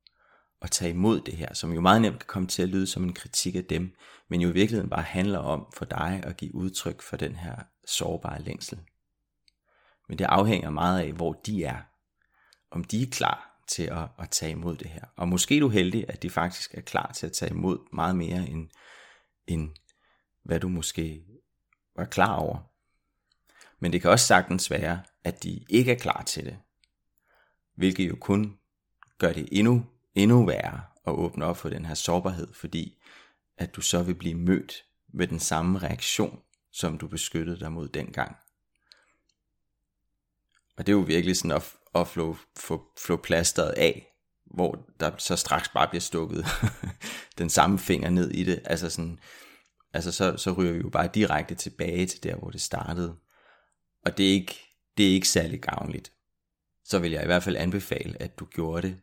at 0.62 0.70
tage 0.70 0.90
imod 0.90 1.20
det 1.20 1.36
her, 1.36 1.54
som 1.54 1.72
jo 1.72 1.80
meget 1.80 2.02
nemt 2.02 2.18
kan 2.18 2.26
komme 2.26 2.48
til 2.48 2.62
at 2.62 2.68
lyde 2.68 2.86
som 2.86 3.04
en 3.04 3.14
kritik 3.14 3.56
af 3.56 3.64
dem, 3.64 3.96
men 4.28 4.40
jo 4.40 4.48
i 4.48 4.52
virkeligheden 4.52 4.90
bare 4.90 5.02
handler 5.02 5.38
om 5.38 5.66
for 5.74 5.84
dig 5.84 6.22
at 6.24 6.36
give 6.36 6.54
udtryk 6.54 7.02
for 7.02 7.16
den 7.16 7.36
her 7.36 7.56
sårbare 7.86 8.42
længsel. 8.42 8.78
Men 10.08 10.18
det 10.18 10.24
afhænger 10.24 10.70
meget 10.70 11.00
af, 11.00 11.12
hvor 11.12 11.32
de 11.32 11.64
er. 11.64 11.78
Om 12.70 12.84
de 12.84 13.02
er 13.02 13.06
klar 13.10 13.62
til 13.68 13.82
at, 13.82 14.08
at 14.18 14.30
tage 14.30 14.52
imod 14.52 14.76
det 14.76 14.90
her. 14.90 15.04
Og 15.16 15.28
måske 15.28 15.56
er 15.56 15.60
du 15.60 15.68
heldig, 15.68 16.04
at 16.08 16.22
de 16.22 16.30
faktisk 16.30 16.74
er 16.74 16.80
klar 16.80 17.12
til 17.12 17.26
at 17.26 17.32
tage 17.32 17.50
imod 17.50 17.78
meget 17.92 18.16
mere, 18.16 18.48
end, 18.48 18.68
end 19.46 19.70
hvad 20.42 20.60
du 20.60 20.68
måske 20.68 21.24
var 21.96 22.04
klar 22.04 22.34
over. 22.34 22.58
Men 23.80 23.92
det 23.92 24.02
kan 24.02 24.10
også 24.10 24.26
sagtens 24.26 24.70
være, 24.70 25.02
at 25.24 25.42
de 25.42 25.64
ikke 25.68 25.92
er 25.92 25.98
klar 25.98 26.22
til 26.22 26.44
det. 26.44 26.58
Hvilket 27.74 28.08
jo 28.08 28.16
kun 28.20 28.58
gør 29.18 29.32
det 29.32 29.48
endnu, 29.52 29.86
endnu 30.16 30.46
værre 30.46 30.80
at 31.06 31.12
åbne 31.12 31.44
op 31.44 31.56
for 31.56 31.68
den 31.68 31.84
her 31.84 31.94
sårbarhed, 31.94 32.52
fordi 32.52 32.98
at 33.58 33.76
du 33.76 33.80
så 33.80 34.02
vil 34.02 34.14
blive 34.14 34.34
mødt 34.34 34.84
med 35.14 35.26
den 35.26 35.40
samme 35.40 35.78
reaktion, 35.78 36.40
som 36.72 36.98
du 36.98 37.08
beskyttede 37.08 37.60
dig 37.60 37.72
mod 37.72 37.88
dengang. 37.88 38.36
Og 40.76 40.86
det 40.86 40.92
er 40.92 40.96
jo 40.96 41.02
virkelig 41.02 41.36
sådan 41.36 41.50
at, 41.50 41.74
at 41.94 42.08
flå, 42.08 42.36
få, 42.56 42.92
flå 42.98 43.16
plasteret 43.16 43.70
af, 43.70 44.06
hvor 44.44 44.86
der 45.00 45.10
så 45.18 45.36
straks 45.36 45.68
bare 45.68 45.88
bliver 45.88 46.00
stukket 46.00 46.46
den 47.38 47.50
samme 47.50 47.78
finger 47.78 48.10
ned 48.10 48.30
i 48.30 48.44
det. 48.44 48.62
Altså, 48.64 48.90
sådan, 48.90 49.18
altså 49.92 50.12
så, 50.12 50.36
så 50.36 50.52
ryger 50.52 50.72
vi 50.72 50.78
jo 50.78 50.88
bare 50.88 51.10
direkte 51.14 51.54
tilbage 51.54 52.06
til 52.06 52.22
der, 52.22 52.36
hvor 52.36 52.50
det 52.50 52.60
startede. 52.60 53.16
Og 54.04 54.18
det 54.18 54.28
er 54.28 54.32
ikke, 54.32 54.54
det 54.96 55.08
er 55.08 55.14
ikke 55.14 55.28
særlig 55.28 55.62
gavnligt. 55.62 56.12
Så 56.84 56.98
vil 56.98 57.12
jeg 57.12 57.22
i 57.22 57.26
hvert 57.26 57.42
fald 57.42 57.56
anbefale, 57.56 58.22
at 58.22 58.38
du 58.38 58.44
gjorde 58.44 58.88
det 58.88 59.00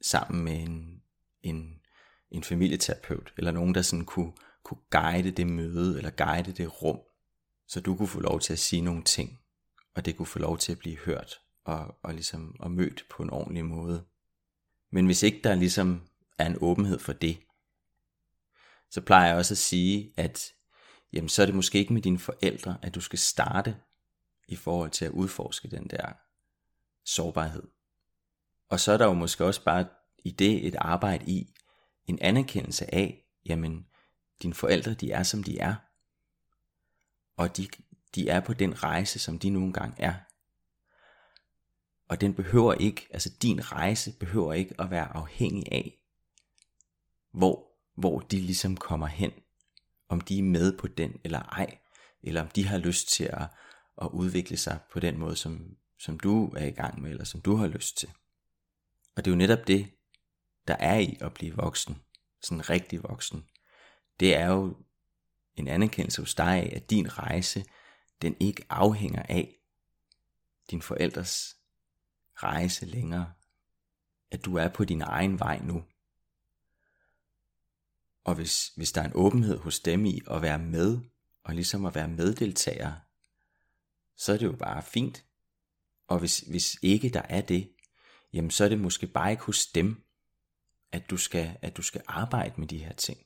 sammen 0.00 0.44
med 0.44 0.62
en, 0.62 1.02
en, 1.42 1.80
en 2.30 2.44
familieterapeut, 2.44 3.32
eller 3.36 3.50
nogen, 3.50 3.74
der 3.74 3.82
sådan 3.82 4.04
kunne, 4.04 4.32
kunne 4.62 4.80
guide 4.90 5.30
det 5.30 5.46
møde, 5.46 5.96
eller 5.96 6.10
guide 6.10 6.52
det 6.52 6.82
rum, 6.82 6.98
så 7.66 7.80
du 7.80 7.96
kunne 7.96 8.08
få 8.08 8.20
lov 8.20 8.40
til 8.40 8.52
at 8.52 8.58
sige 8.58 8.82
nogle 8.82 9.02
ting, 9.02 9.38
og 9.94 10.04
det 10.04 10.16
kunne 10.16 10.26
få 10.26 10.38
lov 10.38 10.58
til 10.58 10.72
at 10.72 10.78
blive 10.78 10.98
hørt, 10.98 11.40
og, 11.64 11.98
og 12.02 12.14
ligesom 12.14 12.56
og 12.60 12.70
mødt 12.70 13.06
på 13.10 13.22
en 13.22 13.30
ordentlig 13.30 13.64
måde. 13.64 14.04
Men 14.92 15.06
hvis 15.06 15.22
ikke 15.22 15.40
der 15.44 15.54
ligesom 15.54 16.08
er 16.38 16.46
en 16.46 16.56
åbenhed 16.60 16.98
for 16.98 17.12
det, 17.12 17.38
så 18.90 19.00
plejer 19.00 19.28
jeg 19.28 19.36
også 19.36 19.54
at 19.54 19.58
sige, 19.58 20.12
at 20.16 20.52
jamen, 21.12 21.28
så 21.28 21.42
er 21.42 21.46
det 21.46 21.54
måske 21.54 21.78
ikke 21.78 21.92
med 21.92 22.02
dine 22.02 22.18
forældre, 22.18 22.78
at 22.82 22.94
du 22.94 23.00
skal 23.00 23.18
starte 23.18 23.76
i 24.48 24.56
forhold 24.56 24.90
til 24.90 25.04
at 25.04 25.10
udforske 25.10 25.70
den 25.70 25.90
der 25.90 26.12
sårbarhed. 27.04 27.62
Og 28.70 28.80
så 28.80 28.92
er 28.92 28.96
der 28.96 29.06
jo 29.06 29.12
måske 29.12 29.44
også 29.44 29.64
bare 29.64 29.86
i 30.18 30.30
det 30.30 30.66
et 30.66 30.74
arbejde 30.78 31.24
i 31.26 31.54
en 32.06 32.18
anerkendelse 32.20 32.94
af, 32.94 33.24
jamen, 33.46 33.86
dine 34.42 34.54
forældre, 34.54 34.94
de 34.94 35.12
er 35.12 35.22
som 35.22 35.42
de 35.42 35.58
er. 35.58 35.74
Og 37.36 37.56
de, 37.56 37.68
de 38.14 38.28
er 38.28 38.40
på 38.40 38.54
den 38.54 38.82
rejse, 38.82 39.18
som 39.18 39.38
de 39.38 39.50
nu 39.50 39.64
engang 39.64 39.94
er. 39.98 40.14
Og 42.08 42.20
den 42.20 42.34
behøver 42.34 42.74
ikke, 42.74 43.06
altså 43.10 43.30
din 43.42 43.72
rejse 43.72 44.12
behøver 44.12 44.52
ikke 44.52 44.74
at 44.80 44.90
være 44.90 45.16
afhængig 45.16 45.72
af, 45.72 46.00
hvor, 47.32 47.66
hvor 47.94 48.20
de 48.20 48.40
ligesom 48.40 48.76
kommer 48.76 49.06
hen. 49.06 49.32
Om 50.08 50.20
de 50.20 50.38
er 50.38 50.42
med 50.42 50.78
på 50.78 50.86
den 50.86 51.20
eller 51.24 51.42
ej. 51.42 51.78
Eller 52.22 52.42
om 52.42 52.48
de 52.48 52.66
har 52.66 52.78
lyst 52.78 53.08
til 53.08 53.24
at, 53.24 53.48
at 54.02 54.08
udvikle 54.12 54.56
sig 54.56 54.78
på 54.92 55.00
den 55.00 55.18
måde, 55.18 55.36
som, 55.36 55.76
som 55.98 56.20
du 56.20 56.52
er 56.56 56.66
i 56.66 56.70
gang 56.70 57.02
med, 57.02 57.10
eller 57.10 57.24
som 57.24 57.40
du 57.40 57.56
har 57.56 57.66
lyst 57.66 57.98
til. 57.98 58.08
Og 59.16 59.24
det 59.24 59.30
er 59.30 59.34
jo 59.34 59.38
netop 59.38 59.66
det, 59.66 59.90
der 60.68 60.74
er 60.74 60.98
i 60.98 61.16
at 61.20 61.34
blive 61.34 61.56
voksen, 61.56 62.02
sådan 62.42 62.70
rigtig 62.70 63.02
voksen. 63.02 63.48
Det 64.20 64.36
er 64.36 64.46
jo 64.46 64.76
en 65.54 65.68
anerkendelse 65.68 66.22
hos 66.22 66.34
dig 66.34 66.56
af, 66.56 66.72
at 66.76 66.90
din 66.90 67.18
rejse, 67.18 67.64
den 68.22 68.36
ikke 68.40 68.64
afhænger 68.68 69.22
af 69.22 69.56
din 70.70 70.82
forældres 70.82 71.56
rejse 72.34 72.86
længere. 72.86 73.32
At 74.30 74.44
du 74.44 74.56
er 74.56 74.68
på 74.68 74.84
din 74.84 75.00
egen 75.00 75.38
vej 75.38 75.58
nu. 75.58 75.84
Og 78.24 78.34
hvis, 78.34 78.72
hvis 78.76 78.92
der 78.92 79.00
er 79.00 79.04
en 79.04 79.12
åbenhed 79.14 79.58
hos 79.58 79.80
dem 79.80 80.06
i 80.06 80.20
at 80.30 80.42
være 80.42 80.58
med, 80.58 80.98
og 81.44 81.54
ligesom 81.54 81.86
at 81.86 81.94
være 81.94 82.08
meddeltager, 82.08 82.92
så 84.16 84.32
er 84.32 84.36
det 84.36 84.46
jo 84.46 84.56
bare 84.56 84.82
fint. 84.82 85.24
Og 86.06 86.18
hvis, 86.18 86.38
hvis 86.38 86.78
ikke 86.82 87.08
der 87.08 87.22
er 87.22 87.40
det, 87.40 87.72
jamen 88.32 88.50
så 88.50 88.64
er 88.64 88.68
det 88.68 88.80
måske 88.80 89.06
bare 89.06 89.30
ikke 89.30 89.44
hos 89.44 89.66
dem, 89.66 90.04
at 90.92 91.10
du 91.10 91.16
skal, 91.16 91.56
at 91.62 91.76
du 91.76 91.82
skal 91.82 92.02
arbejde 92.06 92.54
med 92.56 92.68
de 92.68 92.78
her 92.78 92.92
ting. 92.92 93.18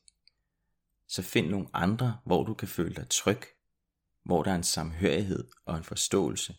Så 1.09 1.23
find 1.23 1.49
nogle 1.49 1.69
andre, 1.73 2.19
hvor 2.27 2.45
du 2.45 2.55
kan 2.55 2.69
føle 2.69 2.95
dig 2.95 3.09
tryg, 3.09 3.41
hvor 4.25 4.43
der 4.43 4.51
er 4.51 4.55
en 4.57 4.65
samhørighed 4.65 5.49
og 5.67 5.77
en 5.77 5.85
forståelse. 5.85 6.55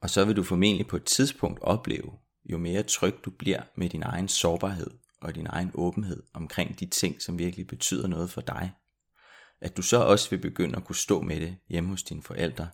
Og 0.00 0.10
så 0.10 0.24
vil 0.24 0.36
du 0.36 0.42
formentlig 0.42 0.86
på 0.86 0.96
et 0.96 1.04
tidspunkt 1.04 1.60
opleve, 1.62 2.12
jo 2.44 2.58
mere 2.58 2.82
tryg 2.82 3.14
du 3.24 3.30
bliver 3.30 3.62
med 3.76 3.88
din 3.88 4.02
egen 4.02 4.28
sårbarhed 4.28 4.90
og 5.20 5.34
din 5.34 5.46
egen 5.46 5.70
åbenhed 5.74 6.22
omkring 6.32 6.80
de 6.80 6.86
ting, 6.86 7.22
som 7.22 7.38
virkelig 7.38 7.66
betyder 7.66 8.06
noget 8.06 8.30
for 8.30 8.40
dig, 8.40 8.72
at 9.60 9.76
du 9.76 9.82
så 9.82 9.96
også 9.96 10.30
vil 10.30 10.38
begynde 10.38 10.76
at 10.76 10.84
kunne 10.84 10.96
stå 10.96 11.20
med 11.20 11.40
det 11.40 11.56
hjemme 11.68 11.90
hos 11.90 12.02
dine 12.02 12.22
forældre, 12.22 12.68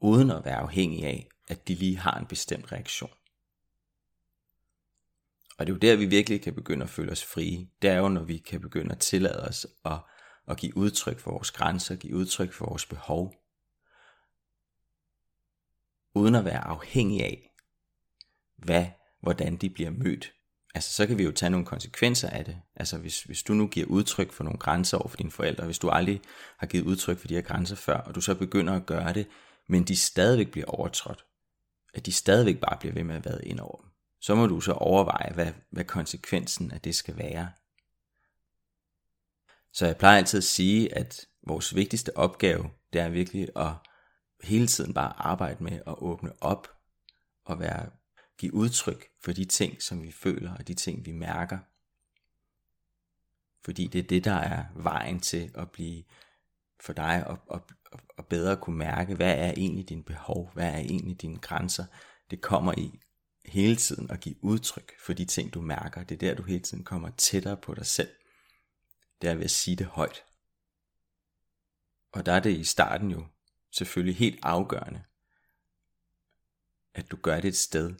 uden 0.00 0.30
at 0.30 0.44
være 0.44 0.56
afhængig 0.56 1.04
af, 1.04 1.28
at 1.48 1.68
de 1.68 1.74
lige 1.74 1.98
har 1.98 2.18
en 2.18 2.26
bestemt 2.26 2.72
reaktion. 2.72 3.10
Og 5.58 5.66
det 5.66 5.72
er 5.72 5.74
jo 5.74 5.78
der, 5.78 5.96
vi 5.96 6.06
virkelig 6.06 6.42
kan 6.42 6.54
begynde 6.54 6.82
at 6.82 6.90
føle 6.90 7.12
os 7.12 7.24
frie. 7.24 7.68
Det 7.82 7.90
er 7.90 7.96
jo, 7.96 8.08
når 8.08 8.24
vi 8.24 8.38
kan 8.38 8.60
begynde 8.60 8.92
at 8.92 8.98
tillade 8.98 9.40
os 9.48 9.66
at, 9.84 9.98
at 10.48 10.56
give 10.56 10.76
udtryk 10.76 11.18
for 11.18 11.30
vores 11.30 11.50
grænser, 11.50 11.96
give 11.96 12.16
udtryk 12.16 12.52
for 12.52 12.66
vores 12.66 12.86
behov, 12.86 13.34
uden 16.14 16.34
at 16.34 16.44
være 16.44 16.66
afhængig 16.66 17.22
af, 17.22 17.50
hvad, 18.56 18.86
hvordan 19.20 19.56
de 19.56 19.70
bliver 19.70 19.90
mødt. 19.90 20.32
Altså, 20.74 20.92
så 20.92 21.06
kan 21.06 21.18
vi 21.18 21.22
jo 21.22 21.32
tage 21.32 21.50
nogle 21.50 21.66
konsekvenser 21.66 22.30
af 22.30 22.44
det. 22.44 22.56
Altså, 22.76 22.98
hvis, 22.98 23.22
hvis 23.22 23.42
du 23.42 23.54
nu 23.54 23.66
giver 23.66 23.86
udtryk 23.86 24.32
for 24.32 24.44
nogle 24.44 24.58
grænser 24.58 24.98
over 24.98 25.08
for 25.08 25.16
dine 25.16 25.30
forældre, 25.30 25.64
hvis 25.64 25.78
du 25.78 25.88
aldrig 25.88 26.20
har 26.58 26.66
givet 26.66 26.84
udtryk 26.84 27.18
for 27.18 27.28
de 27.28 27.34
her 27.34 27.42
grænser 27.42 27.76
før, 27.76 27.96
og 27.96 28.14
du 28.14 28.20
så 28.20 28.34
begynder 28.34 28.72
at 28.72 28.86
gøre 28.86 29.12
det, 29.12 29.26
men 29.68 29.84
de 29.84 29.96
stadigvæk 29.96 30.50
bliver 30.50 30.66
overtrådt, 30.66 31.24
at 31.94 32.06
de 32.06 32.12
stadigvæk 32.12 32.60
bare 32.60 32.78
bliver 32.80 32.94
ved 32.94 33.04
med 33.04 33.16
at 33.16 33.24
være 33.24 33.44
ind 33.44 33.60
over 33.60 33.80
dem, 33.80 33.91
så 34.22 34.34
må 34.34 34.46
du 34.46 34.60
så 34.60 34.72
overveje, 34.72 35.32
hvad, 35.34 35.52
hvad 35.70 35.84
konsekvensen 35.84 36.70
af 36.70 36.80
det 36.80 36.94
skal 36.94 37.16
være. 37.16 37.52
Så 39.72 39.86
jeg 39.86 39.96
plejer 39.96 40.18
altid 40.18 40.38
at 40.38 40.44
sige, 40.44 40.94
at 40.96 41.26
vores 41.46 41.74
vigtigste 41.74 42.16
opgave, 42.16 42.70
det 42.92 43.00
er 43.00 43.08
virkelig 43.08 43.48
at 43.56 43.72
hele 44.42 44.66
tiden 44.66 44.94
bare 44.94 45.12
arbejde 45.18 45.64
med 45.64 45.72
at 45.72 45.94
åbne 45.98 46.32
op 46.40 46.68
og 47.44 47.60
være, 47.60 47.90
give 48.38 48.54
udtryk 48.54 49.08
for 49.24 49.32
de 49.32 49.44
ting, 49.44 49.82
som 49.82 50.02
vi 50.02 50.12
føler 50.12 50.54
og 50.54 50.68
de 50.68 50.74
ting, 50.74 51.06
vi 51.06 51.12
mærker. 51.12 51.58
Fordi 53.64 53.86
det 53.86 53.98
er 53.98 54.08
det, 54.08 54.24
der 54.24 54.34
er 54.34 54.64
vejen 54.74 55.20
til 55.20 55.50
at 55.54 55.70
blive 55.70 56.04
for 56.80 56.92
dig 56.92 57.26
og, 57.26 57.38
og, 57.46 57.62
og 58.16 58.26
bedre 58.26 58.56
kunne 58.56 58.78
mærke, 58.78 59.14
hvad 59.14 59.38
er 59.38 59.50
egentlig 59.50 59.88
dine 59.88 60.04
behov, 60.04 60.50
hvad 60.54 60.72
er 60.72 60.78
egentlig 60.78 61.22
dine 61.22 61.38
grænser. 61.38 61.84
Det 62.30 62.40
kommer 62.40 62.74
i 62.78 63.00
hele 63.52 63.76
tiden 63.76 64.10
at 64.10 64.20
give 64.20 64.44
udtryk 64.44 64.92
for 65.00 65.12
de 65.12 65.24
ting, 65.24 65.54
du 65.54 65.60
mærker. 65.60 66.04
Det 66.04 66.14
er 66.14 66.18
der, 66.18 66.34
du 66.34 66.42
hele 66.42 66.62
tiden 66.62 66.84
kommer 66.84 67.10
tættere 67.10 67.56
på 67.56 67.74
dig 67.74 67.86
selv. 67.86 68.10
Det 69.22 69.30
er 69.30 69.34
ved 69.34 69.44
at 69.44 69.50
sige 69.50 69.76
det 69.76 69.86
højt. 69.86 70.24
Og 72.12 72.26
der 72.26 72.32
er 72.32 72.40
det 72.40 72.50
i 72.50 72.64
starten 72.64 73.10
jo 73.10 73.26
selvfølgelig 73.70 74.16
helt 74.16 74.38
afgørende, 74.42 75.02
at 76.94 77.10
du 77.10 77.16
gør 77.16 77.40
det 77.40 77.48
et 77.48 77.56
sted 77.56 77.94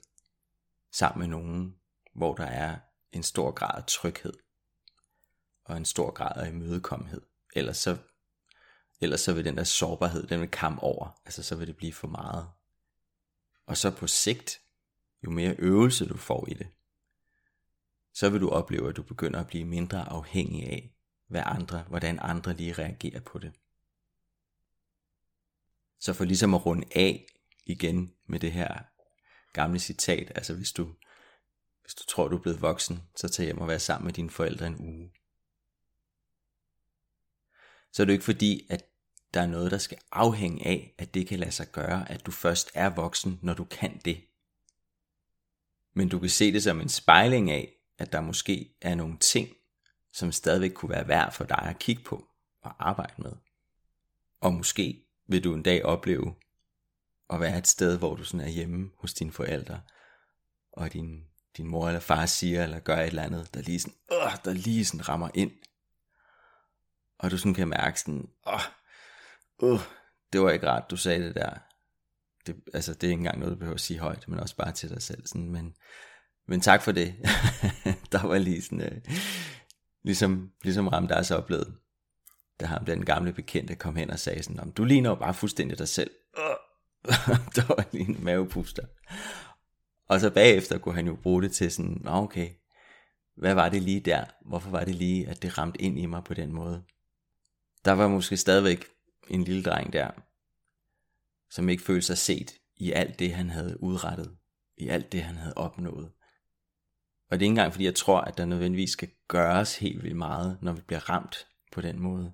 sammen 0.92 1.20
med 1.20 1.38
nogen, 1.38 1.76
hvor 2.14 2.34
der 2.34 2.46
er 2.46 2.78
en 3.12 3.22
stor 3.22 3.50
grad 3.50 3.76
af 3.76 3.86
tryghed 3.86 4.32
og 5.64 5.76
en 5.76 5.84
stor 5.84 6.10
grad 6.10 6.42
af 6.42 6.48
imødekommenhed. 6.48 7.22
Ellers 7.54 7.76
så, 7.76 7.98
ellers 9.00 9.20
så 9.20 9.32
vil 9.32 9.44
den 9.44 9.56
der 9.56 9.64
sårbarhed, 9.64 10.26
den 10.26 10.40
vil 10.40 10.50
kamme 10.50 10.82
over. 10.82 11.20
Altså 11.24 11.42
så 11.42 11.56
vil 11.56 11.66
det 11.66 11.76
blive 11.76 11.92
for 11.92 12.08
meget. 12.08 12.48
Og 13.66 13.76
så 13.76 13.90
på 13.90 14.06
sigt, 14.06 14.61
jo 15.24 15.30
mere 15.30 15.56
øvelse 15.58 16.08
du 16.08 16.16
får 16.16 16.48
i 16.48 16.54
det, 16.54 16.66
så 18.14 18.28
vil 18.28 18.40
du 18.40 18.48
opleve, 18.48 18.88
at 18.88 18.96
du 18.96 19.02
begynder 19.02 19.40
at 19.40 19.46
blive 19.46 19.64
mindre 19.64 20.08
afhængig 20.08 20.66
af, 20.66 20.94
hvad 21.28 21.42
andre, 21.46 21.82
hvordan 21.88 22.18
andre 22.22 22.52
lige 22.52 22.72
reagerer 22.72 23.20
på 23.20 23.38
det. 23.38 23.52
Så 25.98 26.12
for 26.12 26.24
ligesom 26.24 26.54
at 26.54 26.66
runde 26.66 26.86
af 26.96 27.26
igen 27.66 28.14
med 28.26 28.40
det 28.40 28.52
her 28.52 28.82
gamle 29.52 29.78
citat, 29.78 30.32
altså 30.34 30.54
hvis 30.54 30.72
du, 30.72 30.94
Hvis 31.82 31.94
du 31.94 32.04
tror, 32.06 32.28
du 32.28 32.36
er 32.36 32.42
blevet 32.42 32.62
voksen, 32.62 33.02
så 33.16 33.28
tag 33.28 33.44
hjem 33.44 33.58
og 33.58 33.68
vær 33.68 33.78
sammen 33.78 34.06
med 34.06 34.12
dine 34.12 34.30
forældre 34.30 34.66
en 34.66 34.76
uge. 34.76 35.12
Så 37.92 38.02
er 38.02 38.04
det 38.04 38.12
ikke 38.12 38.24
fordi, 38.24 38.66
at 38.70 38.84
der 39.34 39.40
er 39.40 39.46
noget, 39.46 39.70
der 39.70 39.78
skal 39.78 39.98
afhænge 40.12 40.66
af, 40.66 40.94
at 40.98 41.14
det 41.14 41.26
kan 41.26 41.38
lade 41.38 41.52
sig 41.52 41.72
gøre, 41.72 42.10
at 42.10 42.26
du 42.26 42.30
først 42.30 42.70
er 42.74 42.90
voksen, 42.90 43.38
når 43.42 43.54
du 43.54 43.64
kan 43.64 44.00
det. 44.04 44.24
Men 45.94 46.08
du 46.08 46.18
kan 46.18 46.30
se 46.30 46.52
det 46.52 46.62
som 46.62 46.80
en 46.80 46.88
spejling 46.88 47.50
af, 47.50 47.72
at 47.98 48.12
der 48.12 48.20
måske 48.20 48.74
er 48.80 48.94
nogle 48.94 49.18
ting, 49.18 49.48
som 50.12 50.32
stadigvæk 50.32 50.70
kunne 50.70 50.90
være 50.90 51.08
værd 51.08 51.32
for 51.32 51.44
dig 51.44 51.62
at 51.62 51.78
kigge 51.78 52.02
på 52.02 52.28
og 52.62 52.88
arbejde 52.88 53.22
med. 53.22 53.32
Og 54.40 54.54
måske 54.54 55.04
vil 55.26 55.44
du 55.44 55.54
en 55.54 55.62
dag 55.62 55.84
opleve 55.84 56.34
at 57.30 57.40
være 57.40 57.58
et 57.58 57.66
sted, 57.66 57.98
hvor 57.98 58.14
du 58.14 58.24
sådan 58.24 58.46
er 58.46 58.50
hjemme 58.50 58.90
hos 58.98 59.14
dine 59.14 59.32
forældre, 59.32 59.80
og 60.72 60.92
din, 60.92 61.24
din 61.56 61.66
mor 61.66 61.88
eller 61.88 62.00
far 62.00 62.26
siger 62.26 62.62
eller 62.62 62.78
gør 62.78 62.96
et 62.96 63.06
eller 63.06 63.22
andet, 63.22 63.54
der 63.54 63.62
lige 63.62 63.80
sådan, 63.80 63.98
åh, 64.10 64.32
der 64.44 64.52
lige 64.52 64.84
sådan 64.84 65.08
rammer 65.08 65.28
ind. 65.34 65.52
Og 67.18 67.30
du 67.30 67.38
sådan 67.38 67.54
kan 67.54 67.68
mærke 67.68 68.00
sådan, 68.00 68.28
åh, 68.46 68.60
åh, 69.58 69.80
det 70.32 70.40
var 70.40 70.50
ikke 70.50 70.68
rart, 70.68 70.90
du 70.90 70.96
sagde 70.96 71.26
det 71.26 71.34
der. 71.34 71.58
Det, 72.46 72.56
altså, 72.74 72.94
det 72.94 73.04
er 73.04 73.10
ikke 73.10 73.20
engang 73.20 73.38
noget, 73.38 73.52
du 73.52 73.58
behøver 73.58 73.74
at 73.74 73.80
sige 73.80 73.98
højt, 73.98 74.28
men 74.28 74.40
også 74.40 74.56
bare 74.56 74.72
til 74.72 74.90
dig 74.90 75.02
selv. 75.02 75.26
Sådan, 75.26 75.50
men, 75.50 75.74
men 76.48 76.60
tak 76.60 76.82
for 76.82 76.92
det. 76.92 77.14
der 78.12 78.26
var 78.26 78.38
lige 78.38 78.62
sådan, 78.62 78.80
øh, 78.80 79.00
ligesom, 80.04 80.50
ligesom 80.62 81.08
så 81.22 81.36
oplevede, 81.36 81.72
da 82.60 82.66
ham 82.66 82.84
den 82.84 83.04
gamle 83.04 83.32
bekendte 83.32 83.74
kom 83.74 83.96
hen 83.96 84.10
og 84.10 84.18
sagde 84.18 84.42
sådan, 84.42 84.70
du 84.70 84.84
ligner 84.84 85.10
jo 85.10 85.16
bare 85.16 85.34
fuldstændig 85.34 85.78
dig 85.78 85.88
selv. 85.88 86.10
der 87.56 87.66
var 87.66 87.86
lige 87.92 88.08
en 88.08 88.24
mavepuster. 88.24 88.82
Og 90.08 90.20
så 90.20 90.30
bagefter 90.30 90.78
kunne 90.78 90.94
han 90.94 91.06
jo 91.06 91.16
bruge 91.22 91.42
det 91.42 91.52
til 91.52 91.70
sådan, 91.70 92.02
okay, 92.06 92.50
hvad 93.36 93.54
var 93.54 93.68
det 93.68 93.82
lige 93.82 94.00
der? 94.00 94.24
Hvorfor 94.46 94.70
var 94.70 94.84
det 94.84 94.94
lige, 94.94 95.28
at 95.28 95.42
det 95.42 95.58
ramte 95.58 95.82
ind 95.82 95.98
i 95.98 96.06
mig 96.06 96.24
på 96.24 96.34
den 96.34 96.52
måde? 96.52 96.82
Der 97.84 97.92
var 97.92 98.08
måske 98.08 98.36
stadigvæk 98.36 98.84
en 99.28 99.44
lille 99.44 99.62
dreng 99.62 99.92
der, 99.92 100.10
som 101.52 101.68
ikke 101.68 101.82
følte 101.82 102.06
sig 102.06 102.18
set 102.18 102.60
i 102.76 102.92
alt 102.92 103.18
det, 103.18 103.34
han 103.34 103.50
havde 103.50 103.82
udrettet, 103.82 104.36
i 104.76 104.88
alt 104.88 105.12
det, 105.12 105.22
han 105.22 105.36
havde 105.36 105.54
opnået. 105.54 106.12
Og 107.28 107.38
det 107.38 107.46
er 107.46 107.46
ikke 107.46 107.46
engang, 107.46 107.72
fordi 107.72 107.84
jeg 107.84 107.94
tror, 107.94 108.20
at 108.20 108.38
der 108.38 108.44
nødvendigvis 108.44 108.90
skal 108.90 109.10
gøres 109.28 109.76
helt 109.76 110.02
vildt 110.02 110.16
meget, 110.16 110.58
når 110.62 110.72
vi 110.72 110.80
bliver 110.80 111.10
ramt 111.10 111.46
på 111.72 111.80
den 111.80 111.98
måde. 111.98 112.32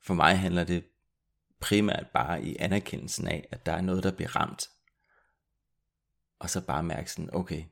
For 0.00 0.14
mig 0.14 0.38
handler 0.38 0.64
det 0.64 0.84
primært 1.60 2.06
bare 2.14 2.44
i 2.44 2.56
anerkendelsen 2.56 3.28
af, 3.28 3.48
at 3.50 3.66
der 3.66 3.72
er 3.72 3.80
noget, 3.80 4.02
der 4.02 4.12
bliver 4.12 4.36
ramt. 4.36 4.70
Og 6.38 6.50
så 6.50 6.60
bare 6.66 6.82
mærke 6.82 7.12
sådan, 7.12 7.34
okay, 7.34 7.64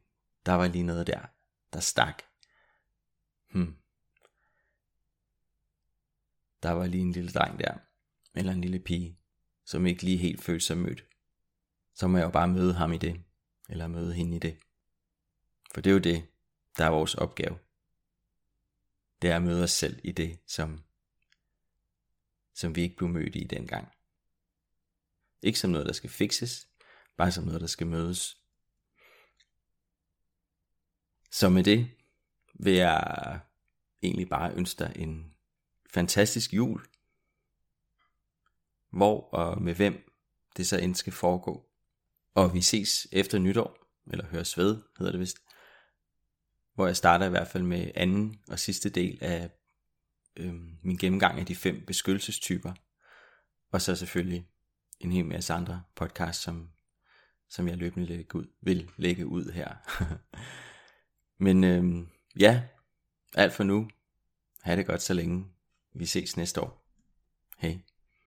der 0.47 0.53
var 0.53 0.69
lige 0.69 0.85
noget 0.85 1.07
der, 1.07 1.21
der 1.73 1.81
stak. 1.81 2.23
Hmm. 3.51 3.77
Der 6.63 6.71
var 6.71 6.87
lige 6.87 7.03
en 7.03 7.13
lille 7.13 7.31
dreng 7.31 7.59
der, 7.59 7.79
eller 8.35 8.53
en 8.53 8.61
lille 8.61 8.81
pige, 8.81 9.19
som 9.65 9.87
ikke 9.87 10.03
lige 10.03 10.17
helt 10.17 10.43
følte 10.43 10.67
sig 10.67 10.79
mødt. 10.79 11.05
Så 11.95 12.09
må 12.09 12.19
jeg 12.19 12.25
jo 12.25 12.31
bare 12.31 12.49
møde 12.49 12.75
ham 12.75 12.93
i 12.93 12.99
det, 12.99 13.23
eller 13.69 13.87
møde 13.87 14.15
hende 14.15 14.37
i 14.37 14.39
det. 14.39 14.59
For 15.75 15.81
det 15.81 15.91
er 15.91 15.95
jo 15.95 16.01
det, 16.01 16.27
der 16.79 16.85
er 16.85 16.91
vores 16.91 17.15
opgave. 17.15 17.59
Det 19.23 19.31
er 19.31 19.37
at 19.37 19.43
møde 19.43 19.63
os 19.63 19.71
selv 19.71 20.01
i 20.05 20.13
det, 20.13 20.39
som, 20.47 20.83
som 22.55 22.77
vi 22.77 22.83
ikke 22.83 22.97
blev 22.97 23.09
mødt 23.09 23.37
i 23.37 23.45
dengang. 23.45 23.89
Ikke 25.43 25.59
som 25.59 25.71
noget, 25.71 25.87
der 25.87 25.93
skal 25.93 26.11
fikses, 26.11 26.69
bare 27.17 27.33
som 27.33 27.45
noget, 27.45 27.61
der 27.61 27.67
skal 27.67 27.87
mødes. 27.87 28.41
Så 31.31 31.49
med 31.49 31.65
det 31.65 31.91
vil 32.55 32.75
jeg 32.75 33.41
egentlig 34.03 34.29
bare 34.29 34.55
ønske 34.55 34.79
dig 34.79 34.93
en 34.97 35.35
fantastisk 35.91 36.55
jul. 36.55 36.87
Hvor 38.91 39.29
og 39.33 39.63
med 39.63 39.75
hvem 39.75 40.11
det 40.57 40.67
så 40.67 40.79
end 40.79 40.95
skal 40.95 41.13
foregå. 41.13 41.67
Og 42.35 42.55
vi 42.55 42.61
ses 42.61 43.07
efter 43.13 43.39
nytår, 43.39 43.77
eller 44.13 44.27
høres 44.27 44.59
ved, 44.59 44.83
hedder 44.99 45.13
det 45.13 45.21
vist 45.21 45.39
hvor 46.81 46.87
jeg 46.87 46.97
starter 46.97 47.27
i 47.27 47.31
hvert 47.31 47.49
fald 47.49 47.63
med 47.63 47.91
anden 47.95 48.41
og 48.49 48.59
sidste 48.59 48.91
del 48.91 49.19
af 49.21 49.51
øh, 50.37 50.55
min 50.83 50.97
gennemgang 50.97 51.39
af 51.39 51.47
de 51.47 51.57
fem 51.57 51.85
beskyttelsestyper. 51.87 52.73
Og 53.73 53.83
så 53.83 53.97
selvfølgelig 53.97 54.49
en 55.01 55.13
hel 55.13 55.25
masse 55.25 55.53
andre 55.53 55.83
podcasts, 55.95 56.43
som, 56.43 56.71
som 57.49 57.69
jeg 57.69 57.77
løbende 57.77 58.07
lægge 58.07 58.37
ud, 58.37 58.47
vil 58.63 58.91
lægge 58.97 59.27
ud 59.27 59.53
her. 59.53 59.75
Men 61.45 61.65
øh, 61.65 62.07
ja, 62.39 62.63
alt 63.35 63.53
for 63.53 63.65
nu. 63.65 63.91
Ha' 64.63 64.77
det 64.77 64.87
godt 64.87 65.03
så 65.03 65.15
længe. 65.15 65.47
Vi 65.95 66.07
ses 66.07 66.37
næste 66.37 66.61
år. 66.61 66.87
Hej. 67.59 67.79